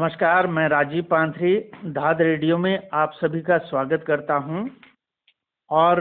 नमस्कार, 0.00 0.46
मैं 0.46 0.68
राजीव 0.68 1.02
पांथरी, 1.10 1.56
धाद 1.86 2.20
रेडियो 2.22 2.56
में 2.58 2.88
आप 2.94 3.10
सभी 3.14 3.40
का 3.40 3.56
स्वागत 3.60 4.04
करता 4.06 4.34
हूँ। 4.36 4.62
और 5.70 6.00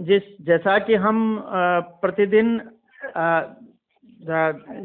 जिस, 0.00 0.22
जैसा 0.46 0.78
कि 0.78 0.94
हम 0.96 1.18
प्रतिदिन 2.02 2.60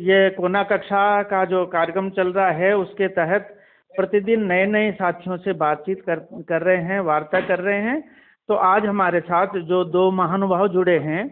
ये 0.01 0.29
कोना 0.29 0.63
कक्षा 0.63 1.03
का 1.23 1.43
जो 1.45 1.65
कार्यक्रम 1.67 2.09
चल 2.09 2.33
रहा 2.33 2.49
है, 2.53 2.73
उसके 2.77 3.07
तहत 3.11 3.55
प्रतिदिन 3.93 4.45
नए 4.45 4.65
नए 4.65 4.91
साथियों 4.93 5.37
से 5.37 5.53
बातचीत 5.55 6.01
कर 6.01 6.25
कर 6.49 6.61
रहे 6.61 6.81
हैं, 6.83 6.99
वार्ता 7.01 7.45
कर 7.47 7.59
रहे 7.59 7.79
हैं। 7.81 8.01
तो 8.49 8.53
आज 8.65 8.85
हमारे 8.85 9.19
साथ 9.21 9.57
जो 9.63 9.83
दो 9.91 10.09
महानुभाव 10.13 10.67
जुड़े 10.69 10.99
हैं, 10.99 11.23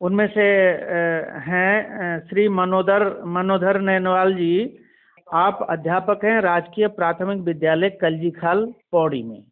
उनमें 0.00 0.26
से 0.28 0.50
हैं 1.44 2.20
श्री 2.28 2.48
मनोदर 2.56 3.10
मनोधर 3.36 3.80
नैनवाल 3.82 4.34
जी 4.34 4.54
आप 5.28 5.66
अध्यापक 5.70 6.24
हैं 6.24 6.40
राजकीय 6.40 6.86
प्राथमिक 6.88 7.38
विद्यालय 7.38 7.90
कलजी 8.02 8.30
खाल 8.30 8.64
पौड़ी 8.92 9.22
में। 9.22 9.42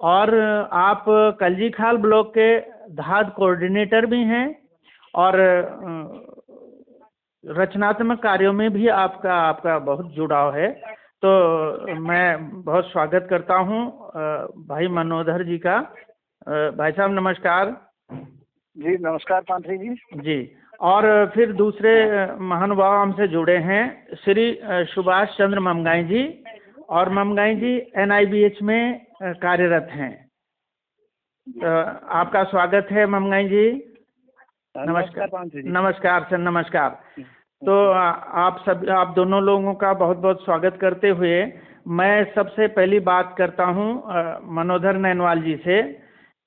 और 0.00 0.34
आप 0.72 1.04
कलजी 1.40 1.70
खाल 1.70 1.96
ब्लॉक 1.96 2.32
के 2.38 2.58
धाद 2.94 3.32
कोऑर्डिनेटर 3.36 4.06
भी 4.06 4.22
हैं 4.24 4.46
और 5.14 5.38
रचनात्मक 7.44 8.22
कार्यों 8.22 8.52
में 8.52 8.70
भी 8.72 8.88
आपका 8.88 9.34
आपका 9.34 9.78
बहुत 9.78 10.10
जुड़ाव 10.12 10.54
है। 10.54 10.70
तो 11.22 11.94
मैं 12.00 12.62
बहुत 12.62 12.86
स्वागत 12.86 13.26
करता 13.30 13.54
हूँ 13.60 13.86
भाई 14.68 14.88
मनोधर 14.88 15.44
जी 15.44 15.58
का। 15.58 15.78
भाई 16.76 16.92
साहब 16.92 17.10
नमस्कार। 17.10 17.76
जी 18.76 18.96
नमस्कार 18.98 19.40
पांथरी 19.40 19.78
जी। 19.78 19.94
जी। 20.16 20.42
और 20.82 21.04
फिर 21.34 21.52
दूसरे 21.52 21.92
महानुभाव 22.42 22.96
हमसे 22.96 23.26
जुड़े 23.28 23.56
हैं 23.56 23.84
श्री 24.24 24.46
सुभाष 24.90 25.36
चंद्र 25.38 25.60
ममगाई 25.60 26.04
जी 26.04 26.22
और 26.90 27.08
ममगाई 27.10 27.54
जी 27.54 27.76
एनआईबीएच 27.96 28.62
में 28.62 29.06
कार्यरत 29.22 29.88
हैं। 29.92 30.12
तो 31.46 31.68
आपका 32.12 32.42
स्वागत 32.44 32.88
है 32.90 33.06
ममगाई 33.06 33.48
जी। 33.48 33.64
नमस्कार 34.74 35.28
नमस्कार। 35.56 36.26
सर 36.30 36.38
नमस्कार। 36.38 36.90
तो 37.62 37.74
आप 37.92 38.62
सब 38.66 38.88
आप 38.90 39.12
दोनों 39.16 39.42
लोगों 39.42 39.74
का 39.74 39.92
बहुत 39.94 40.16
बहुत 40.18 40.44
स्वागत 40.44 40.78
करते 40.80 41.08
हुए 41.08 41.42
मैं 41.90 42.24
सबसे 42.34 42.66
पहली 42.74 42.98
बात 43.06 43.34
करता 43.38 43.64
हूँ 43.70 43.90
मनोधर 44.54 44.96
नैनवाल 44.98 45.42
जी 45.42 45.56
से। 45.56 45.80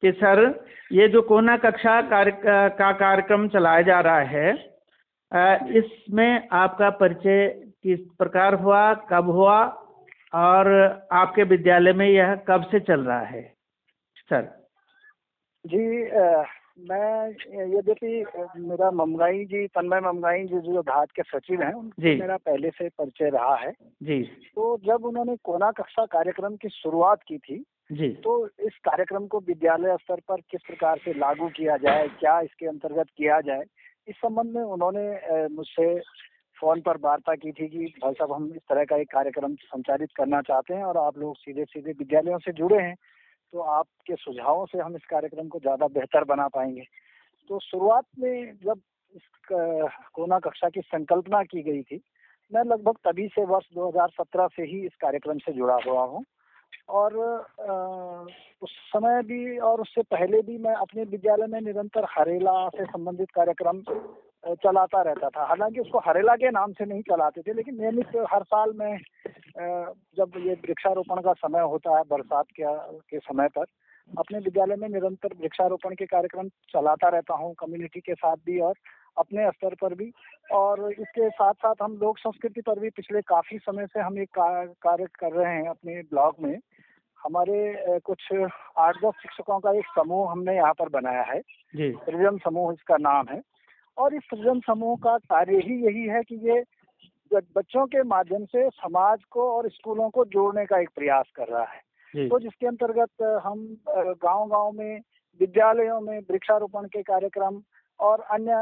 कि 0.05 0.11
सर 0.11 0.65
ये 0.91 1.07
जो 1.07 1.21
कोना 1.21 1.57
कक्षा 1.57 2.01
कार्य 2.01 2.31
का 2.45 2.91
कार्यक्रम 2.91 3.47
चलाया 3.47 3.81
जा 3.81 3.99
रहा 3.99 4.19
है 4.19 4.53
इसमें 5.77 6.47
आपका 6.51 6.89
परिचय 6.89 7.47
किस 7.83 7.99
प्रकार 7.99 8.53
हुआ 8.53 8.93
कब 8.93 9.29
हुआ 9.29 9.65
और 10.33 10.67
आपके 11.11 11.43
विद्यालय 11.43 11.93
में 11.93 12.07
यह 12.07 12.35
कब 12.35 12.63
से 12.63 12.79
चल 12.79 13.01
रहा 13.01 13.19
है? 13.19 13.53
सर। 14.17 14.67
जी 15.65 16.03
अ, 16.03 16.45
मैं 16.79 17.29
यद्यपि 17.77 18.25
मेरा 18.57 18.91
ममगाई 18.91 19.45
जी 19.45 19.67
तन्मय 19.67 19.99
ममगाई 19.99 20.43
जी 20.43 20.59
जो 20.59 20.81
धात 20.81 21.07
के 21.11 21.21
सचिव 21.21 21.61
हैं 21.61 21.73
उनसे 21.73 22.15
जी। 22.15 22.21
मेरा 22.21 22.37
पहले 22.37 22.69
से 22.69 22.89
परिचय 22.89 23.29
रहा 23.29 23.55
है। 23.55 23.71
जी। 24.03 24.23
तो 24.55 24.77
जब 24.77 25.05
उन्होंने 25.05 25.35
कोना 25.43 25.71
कक्षा 25.71 26.05
कार्यक्रम 26.05 26.55
की 26.55 26.69
शुरुआत 26.69 27.23
की 27.27 27.37
थी 27.37 27.65
जी। 27.89 28.09
तो 28.23 28.47
इस 28.67 28.77
कार्यक्रम 28.83 29.25
को 29.27 29.39
विद्यालय 29.39 29.95
स्तर 29.97 30.19
पर 30.27 30.41
किस 30.41 30.61
प्रकार 30.67 30.97
से 30.97 31.13
लागू 31.13 31.47
किया 31.49 31.77
जाए, 31.77 32.07
क्या 32.09 32.39
इसके 32.41 32.67
अंतर्गत 32.67 33.07
किया 33.17 33.39
जाए, 33.41 33.63
इस 34.07 34.15
संबंध 34.15 34.55
में 34.55 34.63
उन्होंने 34.63 35.47
मुझसे 35.47 35.99
फ़ोन 36.57 36.81
पर 36.81 36.97
वार्ता 36.97 37.35
की 37.35 37.51
थी 37.51 37.67
कि 37.67 37.85
भाई 38.01 38.13
साहब 38.13 38.31
हम 38.33 38.45
इस 38.47 38.61
तरह 38.69 38.85
का 38.85 38.97
एक 38.97 39.11
कार्यक्रम 39.11 39.55
संचालित 39.55 40.09
करना 40.17 40.41
चाहते 40.41 40.73
हैं 40.73 40.83
और 40.83 40.97
आप 40.97 41.17
लोग 41.17 41.35
सीधे 41.37 41.65
सीधे 41.65 41.91
विद्यालयों 41.91 42.37
से 42.39 42.51
जुड़े 42.53 42.81
हैं 42.81 42.95
तो 43.53 43.61
आपके 43.61 44.15
सुझावों 44.15 44.65
से 44.65 44.77
हम 44.79 44.95
इस 44.95 45.05
कार्यक्रम 45.05 45.47
को 45.47 45.59
ज़्यादा 45.59 45.87
बेहतर 45.89 46.23
बना 46.23 46.47
पाएँगे। 46.47 46.83
तो 47.49 47.59
शुरुआत 47.61 48.05
में 48.19 48.55
जब 48.65 48.81
इस 49.15 49.21
कोना 49.49 50.39
कक्षा 50.39 50.69
की 50.69 50.81
संकल्पना 50.81 51.43
की 51.43 51.61
गई 51.63 51.81
थी, 51.83 52.01
मैं 52.51 52.63
लगभग 52.63 52.97
तभी 53.05 53.27
से 53.27 53.45
वर्ष 53.45 53.65
2017 53.75 54.47
से 54.47 54.63
ही 54.63 54.85
इस 54.85 54.95
कार्यक्रम 55.01 55.37
से 55.37 55.53
जुड़ा 55.53 55.77
हुआ 55.87 56.03
हूँ। 56.05 56.23
और 56.89 57.15
उस 58.61 58.71
समय 58.89 59.21
भी 59.23 59.57
और 59.59 59.81
उससे 59.81 60.01
पहले 60.11 60.41
भी 60.41 60.57
मैं 60.57 60.73
अपने 60.75 61.03
विद्यालय 61.03 61.47
में 61.47 61.59
निरंतर 61.61 62.05
हरेला 62.09 62.67
से 62.69 62.85
संबंधित 62.85 63.31
कार्यक्रम 63.31 63.81
चलाता 64.63 65.01
रहता 65.01 65.29
था। 65.29 65.45
हालाँकि 65.45 65.79
उसको 65.79 65.99
हरेला 65.99 66.35
के 66.35 66.49
नाम 66.51 66.71
से 66.71 66.85
नहीं 66.85 67.01
चलाते 67.01 67.41
थे, 67.41 67.53
लेकिन 67.53 67.81
नियमित 67.81 68.15
हर 68.33 68.43
साल 68.43 68.73
में 68.75 68.97
जब 70.17 70.31
ये 70.37 70.53
वृक्षारोपण 70.53 71.21
का 71.21 71.33
समय 71.33 71.61
होता 71.61 71.97
है, 71.97 72.03
बरसात 72.09 72.45
के 72.59 72.63
के 73.09 73.19
समय 73.19 73.47
पर, 73.47 73.65
अपने 74.09 74.39
विद्यालय 74.39 74.75
में 74.75 74.87
निरंतर 74.89 75.33
वृक्षारोपण 75.41 75.95
के 75.95 76.05
कार्यक्रम 76.05 76.49
चलाता 76.69 77.09
रहता 77.09 77.33
हूँ, 77.33 77.53
कम्युनिटी 77.59 77.99
के 77.99 78.13
साथ 78.13 78.35
भी 78.45 78.59
और 78.59 78.73
अपने 79.17 79.49
स्तर 79.51 79.75
पर 79.81 79.93
भी। 79.93 80.11
और 80.51 80.91
इसके 80.91 81.29
साथ 81.29 81.53
साथ 81.55 81.81
हम 81.81 81.97
लोक 81.97 82.17
संस्कृति 82.17 82.61
पर 82.61 82.79
भी 82.79 82.89
पिछले 82.89 83.21
काफ़ी 83.21 83.57
समय 83.57 83.85
से 83.85 83.99
हम 83.99 84.19
एक 84.19 84.29
कार्य 84.37 85.05
कर 85.19 85.31
रहे 85.31 85.53
हैं 85.53 85.69
अपने 85.69 86.01
ब्लॉक 86.01 86.39
में। 86.41 86.57
हमारे 87.19 87.99
कुछ 88.05 88.27
आठ 88.77 88.95
दस 88.95 89.13
शिक्षकों 89.21 89.59
का 89.59 89.71
एक 89.71 89.85
समूह 89.95 90.31
हमने 90.31 90.55
यहाँ 90.55 90.73
पर 90.73 90.89
बनाया 90.89 91.21
है। 91.23 91.41
सृजन 91.75 92.37
समूह 92.37 92.73
इसका 92.73 92.97
नाम 92.97 93.27
है। 93.31 93.41
और 93.97 94.15
इस 94.15 94.23
सृजन 94.23 94.59
समूह 94.59 94.95
का 95.03 95.17
कार्य 95.31 95.57
ही 95.65 95.83
यही 95.85 96.07
है 96.07 96.21
कि 96.23 96.35
ये 96.49 96.63
बच्चों 97.31 97.85
के 97.85 98.03
माध्यम 98.03 98.45
से 98.45 98.69
समाज 98.69 99.23
को 99.31 99.49
और 99.51 99.69
स्कूलों 99.69 100.09
को 100.09 100.25
जोड़ने 100.25 100.65
का 100.65 100.79
एक 100.79 100.89
प्रयास 100.95 101.31
कर 101.35 101.47
रहा 101.47 101.63
है। 101.63 102.27
तो 102.29 102.39
जिसके 102.39 102.67
अंतर्गत 102.67 103.41
हम 103.45 103.65
गाँव 104.23 104.47
गाँव 104.47 104.71
में 104.71 105.01
विद्यालयों 105.39 105.99
में 106.01 106.19
वृक्षारोपण 106.19 106.85
के 106.85 107.01
कार्यक्रम 107.03 107.61
और 107.99 108.21
अन्य 108.31 108.53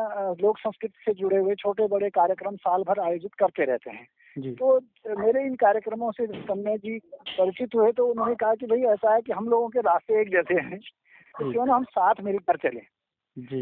लोक 0.41 0.57
संस्कृति 0.57 1.01
से 1.05 1.13
जुड़े 1.13 1.37
हुए 1.37 1.55
छोटे 1.55 1.87
बड़े 1.87 2.09
कार्यक्रम 2.09 2.55
साल 2.57 2.83
भर 2.83 2.99
आयोजित 2.99 3.33
करते 3.33 3.65
रहते 3.65 3.89
हैं। 3.89 4.07
जी। 4.37 4.51
तो 4.51 4.79
मेरे 5.19 5.45
इन 5.45 5.55
कार्यक्रमों 5.55 6.11
से 6.11 6.27
तन्मय 6.27 6.77
जी 6.77 6.97
परिचित 7.29 7.75
हुए 7.75 7.91
तो 7.91 8.07
उन्होंने 8.07 8.35
कहा 8.35 8.55
कि 8.55 8.65
भाई 8.65 8.81
ऐसा 8.93 9.13
है 9.13 9.21
कि 9.21 9.31
हम 9.31 9.49
लोगों 9.49 9.69
के 9.69 9.79
रास्ते 9.81 10.21
एक 10.21 10.31
जैसे 10.31 10.59
हैं 10.59 10.79
तो 10.79 11.51
क्यों 11.51 11.65
ना 11.65 11.75
हम 11.75 11.83
साथ 11.91 12.21
मिलकर 12.23 12.57
चले। 12.57 12.81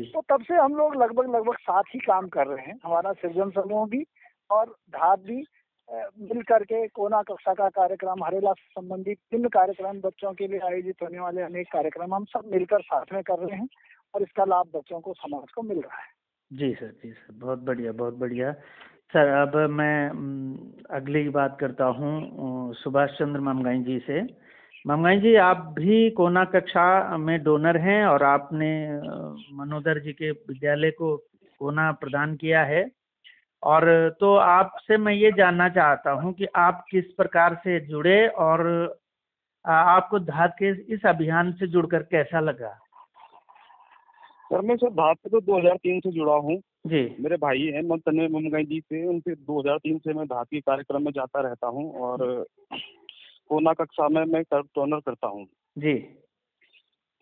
तो 0.06 0.22
तब 0.30 0.44
से 0.44 0.54
हम 0.54 0.76
लोग 0.76 0.96
लगभग 0.96 1.36
लगभग 1.36 1.58
साथ 1.62 1.84
ही 1.96 2.00
काम 2.00 2.28
कर 2.28 2.48
रहे 2.48 2.66
हैं 2.66 2.80
हमारा 2.86 3.14
सृजन 3.14 3.50
समूह 3.52 3.86
भी 3.88 4.04
और 4.50 4.76
धात 4.90 5.20
भी 5.20 5.44
मिल 5.90 6.42
करके 6.42 6.88
कोना 6.88 7.22
कक्षा 7.22 7.54
का 7.54 7.68
कार्यक्रम 7.70 8.24
हरेला 8.24 8.52
से 8.54 8.68
संबंधित 8.72 9.18
विभिन्न 9.34 9.50
कार्यक्रम 9.50 10.00
बच्चों 10.02 10.34
के 10.34 10.48
लिए 10.48 10.60
आयोजित 10.60 11.02
होने 11.02 11.20
वाले 11.20 11.42
अनेक 11.42 11.68
कार्यक्रम 11.68 12.14
हम 12.16 12.26
सब 12.26 12.50
मिलकर 12.52 12.82
साथ 12.82 13.14
में 13.14 13.22
कर 13.24 13.40
रहे 13.40 13.58
हैं। 13.58 13.68
और 14.14 14.22
इसका 14.22 14.46
लाभ 14.46 14.68
बच्चों 14.76 15.00
को 15.00 15.14
समाज 15.14 15.52
को 15.52 15.62
मिल 15.62 15.78
रहा 15.78 16.02
है। 16.02 16.10
जी 16.52 16.74
सर 16.74 16.88
जी 17.04 17.12
सर, 17.12 17.34
बहुत 17.34 17.60
बढ़िया 17.60 17.92
बहुत 17.92 18.14
बढ़िया। 18.14 18.52
सर, 19.14 19.28
अब 19.28 19.56
मैं 19.70 20.10
अगली 20.96 21.30
बात 21.30 21.58
करता 21.60 21.86
हूँ 21.86 22.74
सुभाष 22.74 23.10
चंद्र 23.10 23.40
ममगाई 23.40 23.80
जी 23.80 24.00
से। 24.00 24.22
ममगाई 24.88 25.20
जी, 25.20 25.36
आप 25.36 25.74
भी 25.78 26.10
कोना 26.10 26.44
कक्षा 26.46 27.18
में 27.18 27.44
डोनर 27.44 27.78
हैं 27.78 28.06
और 28.06 28.24
आपने 28.24 28.72
मनोदर 29.56 30.00
जी 30.00 30.14
के 30.14 30.32
विद्यालय 30.32 30.92
को 30.92 31.16
कोना 31.62 31.92
प्रदान 31.92 32.36
किया 32.36 32.64
है? 32.64 32.90
और 33.64 33.86
तो 34.20 34.36
आपसे 34.36 34.98
मैं 34.98 35.14
ये 35.14 35.32
जानना 35.32 35.70
चाहता 35.70 36.12
हूँ 36.12 36.34
कि 36.34 36.46
आप 36.56 36.86
किस 36.92 37.06
प्रकार 37.06 37.56
से 37.56 37.80
जुड़े 37.80 38.28
और 38.28 38.64
आपको 39.66 40.20
धात 40.20 40.56
के 40.60 40.72
इस 40.94 41.06
अभियान 41.06 41.52
से 41.52 41.68
जुड़कर 41.68 42.04
कैसा 42.04 42.40
लगा? 42.40 42.78
सर 44.52 44.62
मैं 44.62 44.76
सर 44.78 45.14
से 45.14 45.30
तो 45.30 45.42
2003 45.42 46.00
से 46.00 46.12
जुड़ा 46.12 46.34
हूँ। 46.34 46.58
जी। 46.88 47.16
मेरे 47.20 47.36
भाई 47.38 47.62
हैं 47.62 47.82
मन 47.82 47.98
तन्मय 47.98 48.28
मुमगाई 48.28 48.64
जी 48.64 48.80
से 48.80 49.08
उनसे 49.08 49.36
2003 49.36 49.98
से 49.98 50.14
मैं 50.14 50.26
भारतीय 50.28 50.60
के 50.60 50.72
कार्यक्रम 50.72 51.04
में 51.04 51.12
जाता 51.12 51.42
रहता 51.42 51.68
हूँ 51.68 51.94
और 51.94 52.46
कोना 53.50 53.74
कक्षा 53.74 54.10
में 54.10 54.26
मैं 54.26 54.44
टोनर 54.54 55.00
करता 55.00 55.28
हूँ। 55.28 55.48
जी। 55.78 55.94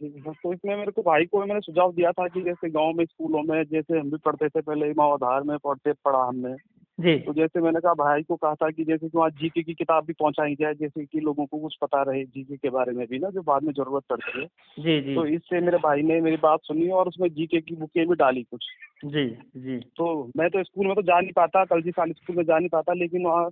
तो 0.01 0.53
इसमें 0.53 0.75
मेरे 0.75 0.91
को 0.91 1.01
भाई 1.01 1.25
को 1.25 1.45
मैंने 1.45 1.59
सुझाव 1.59 1.93
दिया 1.93 2.11
था 2.11 2.27
कि 2.27 2.41
जैसे 2.41 2.69
गाँव 2.69 2.93
में 2.93 3.05
स्कूलों 3.05 3.43
में 3.43 3.63
जैसे 3.63 3.99
हम 3.99 4.11
भी 4.11 4.17
पढ़ते 4.17 4.49
थे 4.49 4.61
पहले 4.61 4.91
मावाधार 4.91 5.43
में 5.43 5.57
पढ़ते 5.57 5.93
पढ़ा 5.93 6.23
हमने। 6.23 6.78
जी। 6.99 7.17
तो 7.19 7.33
जैसे 7.33 7.61
मैंने 7.61 7.79
कहा 7.79 7.93
भाई 7.93 8.23
को 8.23 8.35
कहा 8.35 8.53
था 8.53 8.69
कि 8.69 8.83
जैसे 8.83 9.09
कि 9.09 9.17
वहाँ 9.17 9.29
जीके 9.29 9.63
की 9.63 9.73
किताब 9.73 10.05
भी 10.05 10.13
पहुंचाई 10.13 10.55
जाए 10.55 10.73
जैसे 10.73 11.05
कि 11.05 11.19
लोगों 11.19 11.45
को 11.45 11.57
कुछ 11.57 11.75
पता 11.81 12.01
रहे 12.01 12.23
जीके 12.23 12.57
के 12.57 12.69
बारे 12.69 12.91
में 12.91 13.07
भी 13.07 13.19
ना 13.19 13.29
जो 13.29 13.41
बाद 13.41 13.63
में 13.63 13.73
ज़रूरत 13.73 14.03
पड़ती 14.09 14.41
है। 14.41 14.45
जी 14.79 15.01
जी। 15.01 15.15
तो 15.15 15.25
इससे 15.25 15.59
मेरे 15.59 15.77
भाई 15.77 16.01
ने 16.01 16.21
मेरी 16.21 16.37
बात 16.37 16.59
सुनी 16.63 16.89
और 16.89 17.07
उसमें 17.07 17.29
जीके 17.29 17.61
की 17.61 17.75
बुकें 17.75 18.07
भी 18.07 18.15
डाली 18.15 18.43
कुछ। 18.43 18.65
जी 19.05 19.27
जी। 19.57 19.77
तो 19.79 20.31
मैं 20.37 20.49
तो 20.49 20.63
स्कूल 20.63 20.85
में 20.87 20.95
तो 20.95 21.01
जा 21.01 21.19
नहीं 21.19 21.31
पाता 21.31 21.65
कल 21.65 21.81
जी 21.81 21.91
साल 21.91 22.11
स्कूल 22.11 22.35
में 22.35 22.43
जा 22.43 22.59
नहीं 22.59 22.69
पाता 22.69 22.93
लेकिन 22.93 23.25
वहाँ 23.25 23.49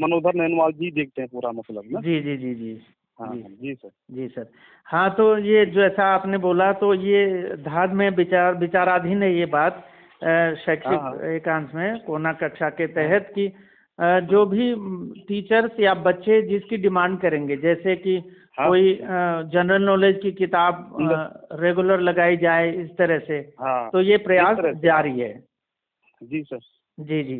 मनोधर 0.00 0.34
नैनवाल 0.34 0.72
जी 0.72 0.90
देखते 0.90 1.22
हैं 1.22 1.28
पूरा 1.32 1.52
मतलब 1.52 1.82
ना। 1.86 2.00
जी 2.00 2.20
जी 2.20 2.36
जी 2.36 2.54
जी। 2.54 2.80
हाँ 3.20 3.34
जी। 3.34 3.42
हाँ, 3.42 3.50
जी 3.50 3.74
सर। 3.74 3.90
जी 4.10 4.28
सर। 4.28 4.46
हाँ 4.84 5.14
तो 5.14 5.38
ये 5.38 5.66
जैसा 5.66 6.04
आपने 6.04 6.38
बोला 6.38 6.72
तो 6.72 6.94
ये 6.94 7.40
धाद 7.56 7.92
में 7.92 8.10
विचार 8.10 8.54
विचाराधीन 8.54 9.22
है 9.22 9.38
ये 9.38 9.46
बात। 9.46 9.84
शैक्षिक 10.22 11.00
हाँ। 11.00 11.30
एकांश 11.30 11.74
में 11.74 11.98
कोना 12.04 12.32
कक्षा 12.32 12.68
के 12.70 12.86
तहत 12.86 13.30
कि 13.34 13.52
जो 13.98 14.44
भी 14.46 14.74
टीचर्स 15.28 15.78
या 15.80 15.94
बच्चे 16.06 16.40
जिसकी 16.42 16.76
डिमांड 16.76 17.18
करेंगे 17.20 17.56
जैसे 17.56 17.96
कि 17.96 18.16
हाँ। 18.58 18.66
कोई 18.68 18.94
जनरल 19.52 19.82
नॉलेज 19.82 20.18
की 20.22 20.32
किताब 20.32 20.96
रेगुलर 21.60 22.00
लगाई 22.00 22.36
जाए 22.36 22.70
इस 22.72 22.90
तरह 22.98 23.18
से 23.18 23.38
हाँ 23.60 23.88
तो 23.92 24.00
ये 24.00 24.16
प्रयास 24.16 24.58
जारी 24.82 25.18
है। 25.20 25.32
जी 26.22 26.42
सर। 26.42 26.58
जी 26.98 27.22
जी। 27.22 27.36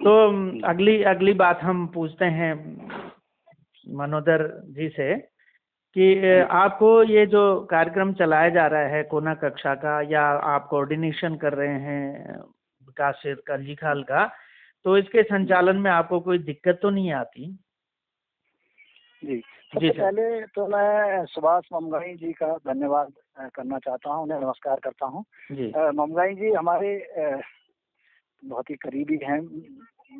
तो 0.00 0.12
अगली 0.68 1.02
अगली 1.04 1.32
बात 1.34 1.60
हम 1.62 1.86
पूछते 1.94 2.24
हैं 2.24 2.52
मनोदर 3.86 4.46
जी 4.70 4.88
से। 4.88 5.14
कि 5.96 6.38
आपको 6.50 7.02
ये 7.02 7.26
जो 7.26 7.42
कार्यक्रम 7.70 8.12
चलाया 8.12 8.48
जा 8.48 8.66
रहा 8.66 8.86
है 8.88 9.02
कोना 9.02 9.34
कक्षा 9.34 9.74
का 9.74 10.00
या 10.10 10.22
आप 10.52 10.66
कोऑर्डिनेशन 10.70 11.36
कर 11.36 11.52
रहे 11.52 11.78
हैं 11.80 12.36
विकास 12.86 13.22
कलजी 13.46 13.74
खाल 13.74 14.02
का 14.02 14.24
तो 14.84 14.96
इसके 14.98 15.22
संचालन 15.22 15.76
में 15.76 15.90
आपको 15.90 16.20
कोई 16.20 16.38
दिक्कत 16.38 16.78
तो 16.82 16.90
नहीं 16.90 17.12
आती? 17.12 17.58
जी। 19.22 19.36
जी 19.36 19.88
सबसे 19.88 20.00
पहले 20.00 20.40
तो 20.46 20.66
मैं 20.66 21.24
सुभाष 21.26 21.64
ममगाई 21.72 22.14
जी 22.14 22.32
का 22.32 22.46
धन्यवाद 22.66 23.12
करना 23.54 23.78
चाहता 23.78 24.10
हूँ 24.10 24.22
उन्हें 24.22 24.40
नमस्कार 24.40 24.80
करता 24.84 25.06
हूँ। 25.06 25.24
जी। 25.52 25.72
ममगाई 25.76 26.34
जी 26.34 26.52
हमारे 26.52 26.96
बहुत 28.42 28.70
ही 28.70 28.74
करीबी 28.74 29.18
हैं 29.22 29.40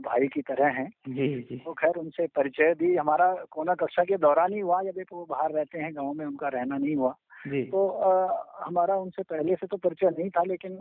भाई 0.00 0.26
की 0.28 0.42
तरह 0.42 0.68
हैं। 0.68 0.88
जी 1.08 1.28
जी। 1.50 1.56
तो 1.56 1.72
खैर 1.72 1.96
उनसे 1.96 2.26
परिचय 2.26 2.74
भी 2.78 2.94
हमारा 2.96 3.34
कोना 3.50 3.74
कक्षा 3.74 4.04
के 4.04 4.16
दौरान 4.16 4.52
ही 4.52 4.60
हुआ 4.60 4.82
जब 4.82 4.98
एक 4.98 5.12
वो 5.12 5.26
बाहर 5.30 5.52
रहते 5.52 5.78
हैं 5.78 5.94
गाँव 5.96 6.12
में 6.12 6.26
उनका 6.26 6.48
रहना 6.48 6.78
नहीं 6.78 6.96
हुआ। 6.96 7.14
जी। 7.48 7.62
तो 7.62 7.86
अ, 7.88 8.44
हमारा 8.66 8.96
उनसे 8.96 9.22
पहले 9.22 9.54
से 9.54 9.66
तो 9.66 9.76
परिचय 9.76 10.10
नहीं 10.10 10.30
था 10.30 10.42
लेकिन 10.42 10.76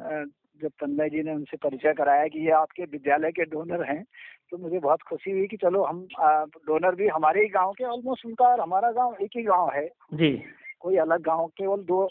जब 0.61 0.69
तन्मय 0.69 1.09
जी 1.09 1.23
ने 1.23 1.33
उनसे 1.35 1.57
परिचय 1.57 1.93
कराया 1.93 2.27
कि 2.27 2.39
ये 2.39 2.51
आपके 2.51 2.83
विद्यालय 2.83 3.31
के 3.31 3.45
डोनर 3.45 3.83
हैं 3.83 4.03
तो 4.51 4.57
मुझे 4.57 4.79
बहुत 4.79 5.01
खुशी 5.01 5.31
हुई 5.31 5.47
कि 5.47 5.57
चलो 5.57 5.83
हम 5.83 6.07
अ, 6.19 6.45
डोनर 6.67 6.95
भी 6.95 7.07
हमारे 7.07 7.41
ही 7.41 7.47
गाँव 7.47 7.71
के 7.71 7.83
ऑलमोस्ट 7.83 8.25
उनका 8.25 8.45
और 8.45 8.61
हमारा 8.61 8.91
गाँव 8.91 9.15
एक 9.21 9.31
ही 9.37 9.43
गाँव 9.43 9.69
है। 9.75 9.87
जी। 10.13 10.43
कोई 10.79 10.97
अलग 10.97 11.21
गाँव 11.21 11.47
केवल 11.47 11.83
दो 11.83 12.07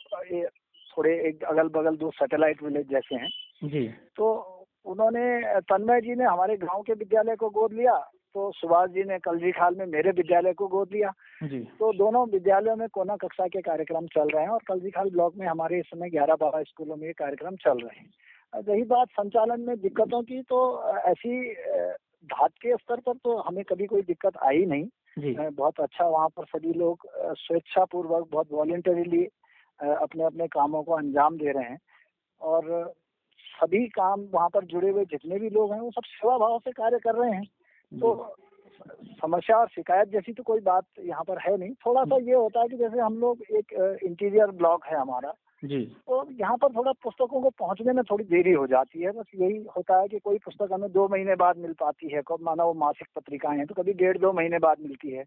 थोड़े 0.96 1.28
एक 1.28 1.44
अगल 1.44 1.68
बगल 1.68 1.96
दो 1.96 2.10
सैटेलाइट 2.10 2.62
विलेज 2.62 2.88
जैसे 2.90 3.14
हैं। 3.14 3.28
जी। 3.64 3.86
तो 4.16 4.59
उन्होंने 4.86 5.60
तन्मय 5.60 6.00
जी 6.00 6.14
ने 6.14 6.24
हमारे 6.24 6.56
गाँव 6.56 6.82
के 6.82 6.92
विद्यालय 6.92 7.36
को 7.36 7.50
गोद 7.50 7.72
लिया 7.72 7.98
तो 8.34 8.50
सुभाष 8.52 8.90
जी 8.90 9.04
ने 9.04 9.18
कलजी 9.18 9.50
खाल 9.52 9.74
में 9.74 9.84
मेरे 9.86 10.10
विद्यालय 10.10 10.52
को 10.52 10.66
गोद 10.68 10.92
लिया। 10.92 11.12
जी। 11.42 11.58
तो 11.78 11.92
दोनों 11.92 12.26
विद्यालयों 12.28 12.76
में 12.76 12.88
कोना 12.88 13.16
कक्षा 13.16 13.46
के 13.46 13.60
कार्यक्रम 13.60 14.06
चल 14.06 14.28
रहे 14.28 14.42
हैं 14.42 14.50
और 14.50 14.60
कलजी 14.68 14.90
खाल 14.90 15.10
ब्लॉक 15.10 15.36
में 15.36 15.46
हमारे 15.46 15.78
इस 15.78 15.86
समय 15.86 16.10
ग्यारह 16.10 16.34
बारह 16.34 16.62
स्कूलों 16.62 16.96
में 16.96 17.06
ये 17.06 17.12
कार्यक्रम 17.12 17.56
चल 17.56 17.78
रहे 17.78 18.00
हैं। 18.00 18.62
रही 18.62 18.82
बात 18.84 19.08
संचालन 19.10 19.60
में 19.60 19.76
दिक्कतों 19.80 20.22
की 20.22 20.40
तो 20.42 20.60
ऐसी 20.98 21.52
धात 22.26 22.50
के 22.62 22.76
स्तर 22.76 23.00
पर 23.00 23.16
तो 23.16 23.36
हमें 23.38 23.62
कभी 23.64 23.86
कोई 23.86 24.02
दिक्कत 24.02 24.36
आई 24.44 24.64
नहीं। 24.64 24.88
जी। 25.16 25.32
बहुत 25.50 25.80
अच्छा 25.80 26.06
वहाँ 26.06 26.28
पर 26.28 26.44
सभी 26.44 26.72
लोग 26.72 27.06
अ, 27.06 27.32
स्वेच्छापूर्वक 27.32 28.28
बहुत 28.32 28.52
वॉलेंटरीली 28.52 29.24
अपने 29.80 30.24
अपने 30.24 30.46
कामों 30.48 30.82
को 30.82 30.92
अंजाम 30.92 31.36
दे 31.36 31.52
रहे 31.52 31.64
हैं। 31.64 31.78
और 32.40 32.92
सभी 33.60 33.86
काम 33.88 34.26
वहाँ 34.32 34.48
पर 34.48 34.64
जुड़े 34.64 34.90
हुए 34.90 35.04
जितने 35.04 35.38
भी 35.38 35.50
लोग 35.50 35.72
हैं 35.72 35.80
वो 35.80 35.90
सब 35.90 36.04
सेवा 36.06 36.38
भाव 36.38 36.58
से 36.58 36.72
कार्य 36.72 36.98
कर 36.98 37.14
रहे 37.14 37.30
हैं। 37.30 37.44
तो 37.92 38.36
समस्या 39.22 39.56
और 39.56 39.68
शिकायत 39.68 40.08
जैसी 40.08 40.32
तो 40.32 40.42
कोई 40.42 40.60
बात 40.60 40.84
यहाँ 41.00 41.24
पर 41.24 41.38
है 41.38 41.56
नहीं। 41.56 41.72
थोड़ा 41.86 42.04
सा 42.04 42.16
ये 42.16 42.34
होता 42.34 42.60
है 42.60 42.68
कि 42.68 42.76
जैसे 42.76 43.00
हम 43.00 43.18
लोग 43.18 43.42
एक 43.52 43.72
इंटीरियर 44.04 44.50
ब्लॉक 44.50 44.84
है 44.86 44.98
हमारा। 44.98 45.32
जी। 45.62 45.80
तो 46.06 46.26
यहाँ 46.32 46.56
पर 46.56 46.72
थोड़ा 46.74 46.92
पुस्तकों 47.02 47.40
को 47.42 47.50
पहुँचने 47.50 47.92
में 47.92 48.02
थोड़ी 48.04 48.24
देरी 48.24 48.52
हो 48.52 48.66
जाती 48.66 49.02
है। 49.02 49.10
बस 49.12 49.26
यही 49.34 49.56
होता 49.76 50.00
है 50.00 50.08
कि 50.08 50.18
कोई 50.18 50.38
पुस्तक 50.38 50.72
हमें 50.72 50.90
दो 50.92 51.06
महीने 51.08 51.34
बाद 51.34 51.58
मिल 51.58 51.72
पाती 51.72 52.08
है। 52.08 52.22
कब 52.28 52.38
माना 52.42 52.64
वो 52.64 52.74
मासिक 52.74 53.08
पत्रिकाएँ 53.16 53.58
हैं 53.58 53.66
तो 53.66 53.74
कभी 53.74 53.92
डेढ़ 53.92 54.18
दो 54.18 54.32
महीने 54.32 54.58
बाद 54.58 54.80
मिलती 54.80 55.10
है। 55.10 55.24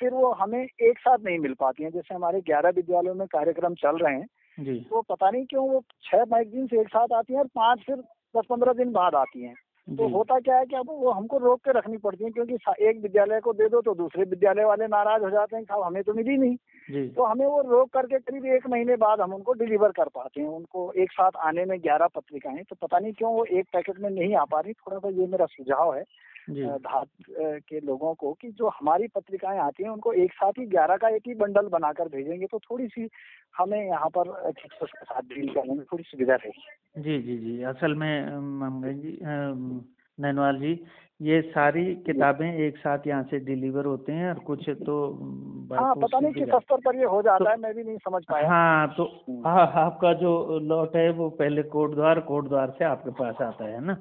फिर 0.00 0.14
वो 0.14 0.32
हमें 0.32 0.62
एक 0.62 0.98
साथ 0.98 1.18
नहीं 1.24 1.38
मिल 1.38 1.54
पाती 1.54 1.82
हैं। 1.82 1.90
जैसे 1.90 2.14
हमारे 2.14 2.40
ग्यारह 2.40 2.70
विद्यालयों 2.70 3.14
में 3.14 3.26
कार्यक्रम 3.28 3.74
चल 3.74 3.96
रहे 3.96 4.14
हैं। 4.14 4.26
जी। 4.58 4.78
तो 4.90 5.02
पता 5.02 5.30
नहीं 5.30 5.44
क्यों 5.44 5.68
वो 5.68 5.82
छह 6.02 6.24
मैगजीन 6.32 6.68
एक 6.80 6.88
साथ 6.88 7.12
आती 7.14 7.32
हैं 7.32 7.40
और 7.40 7.46
पाँच 7.46 7.80
फिर 7.80 7.96
दस 8.34 8.44
पंद्रह 8.50 8.72
दिन 8.72 8.92
बाद 8.92 9.14
आती 9.14 9.42
हैं। 9.42 9.54
तो 9.88 10.06
होता 10.08 10.38
क्या 10.40 10.56
है 10.58 10.66
कि 10.66 10.76
अब 10.76 10.86
वो 10.90 11.10
हमको 11.10 11.38
रोक 11.38 11.60
के 11.60 11.70
रखनी 11.70 11.96
पड़ती 11.96 12.24
है 12.24 12.30
क्योंकि 12.30 12.54
एक 12.84 13.00
विद्यालय 13.02 13.40
को 13.40 13.52
दे 13.52 13.68
दो 13.68 13.80
तो 13.80 13.94
दूसरे 13.94 14.24
विद्यालय 14.24 14.64
वाले 14.64 14.86
नाराज़ 14.86 15.22
हो 15.22 15.30
जाते 15.30 15.56
हैं 15.56 15.62
साहब 15.64 15.82
हमें 15.82 16.02
तो 16.02 16.14
मिली 16.14 16.36
नहीं। 16.36 16.56
तो 17.08 17.24
हमें 17.24 17.46
वो 17.46 17.60
रोक 17.60 17.90
करके 17.90 18.18
करीब 18.18 18.46
एक 18.46 18.66
महीने 18.68 18.96
बाद 18.96 19.20
हम 19.20 19.34
उनको 19.34 19.52
डिलीवर 19.52 19.92
कर 19.92 20.08
पाते 20.08 20.40
हैं। 20.40 20.48
उनको 20.48 20.92
एक 20.92 21.12
साथ 21.12 21.36
आने 21.36 21.64
में 21.64 21.78
ग्यारह 21.82 22.06
पत्रिकाएँ 22.06 22.62
तो 22.62 22.76
पता 22.82 22.98
नहीं 22.98 23.12
क्यों 23.12 23.32
वो 23.32 23.44
एक 23.44 23.66
पैकेट 23.72 24.00
में 24.00 24.10
नहीं 24.10 24.34
आ 24.34 24.44
पा 24.44 24.60
रही। 24.60 24.72
थोड़ा 24.72 24.98
सा 24.98 25.08
ये 25.08 25.26
मेरा 25.26 25.46
सुझाव 25.46 25.94
है। 25.94 26.04
धात 26.50 27.08
के 27.68 27.80
लोगों 27.80 28.14
को 28.14 28.32
कि 28.32 28.48
जो 28.48 28.68
हमारी 28.68 29.08
पत्रिकाएँ 29.08 29.58
आती 29.58 29.82
हैं 29.82 29.90
उनको 29.90 30.12
एक 30.12 30.32
साथ 30.32 30.52
ही 30.58 30.66
ग्यारह 30.66 30.96
का 30.96 31.08
एक 31.08 31.22
ही 31.26 31.34
बंडल 31.34 31.68
बनाकर 31.68 32.08
भेजेंगे 32.08 32.46
तो 32.46 32.58
थोड़ी 32.58 32.86
सी 32.88 33.08
हमें 33.58 33.86
यहाँ 33.86 34.08
पर 34.18 34.50
टीचर्स 34.50 34.90
के 34.90 35.04
साथ 35.04 35.22
डील 35.22 35.54
करने 35.54 35.74
में 35.74 35.84
थोड़ी 35.84 36.04
सुविधा 36.04 36.34
रहेगी। 36.34 37.02
जी 37.02 37.22
जी 37.22 37.38
जी। 37.38 37.62
असल 37.62 37.94
में 37.94 38.26
जी 38.84 39.18
नैनवाल 40.20 40.58
जी 40.58 40.84
ये 41.22 41.40
सारी 41.42 41.94
किताबें 41.94 42.54
एक 42.54 42.76
साथ 42.76 42.98
यहाँ 43.06 43.22
से 43.22 43.38
डिलीवर 43.38 43.84
होते 43.84 44.12
हैं 44.12 44.28
और 44.28 44.38
कुछ 44.38 44.68
तो 44.68 45.12
हाँ 45.72 45.94
पता 45.94 46.20
नहीं 46.20 46.32
किस 46.32 46.48
स्तर 46.48 46.80
पर 46.80 46.96
ये 46.96 47.04
हो 47.04 47.22
जाता 47.22 47.38
तो- 47.38 47.48
है 47.48 47.56
मैं 47.56 47.74
भी 47.74 47.84
नहीं 47.84 47.96
समझ 47.96 48.22
पाया। 48.24 48.48
हाँ 48.48 48.88
तो। 48.88 49.04
हाँ 49.44 49.72
आपका 49.84 50.12
जो 50.12 50.58
लॉट 50.58 50.96
है 50.96 51.10
वो 51.10 51.28
पहले 51.30 51.62
कोट 51.62 51.94
द्वार 51.94 52.20
कोट 52.20 52.48
द्वार 52.48 52.70
से 52.70 52.84
आपके 52.84 53.10
पास 53.10 53.34
आता 53.42 53.64
है 53.64 53.84
ना? 53.84 53.96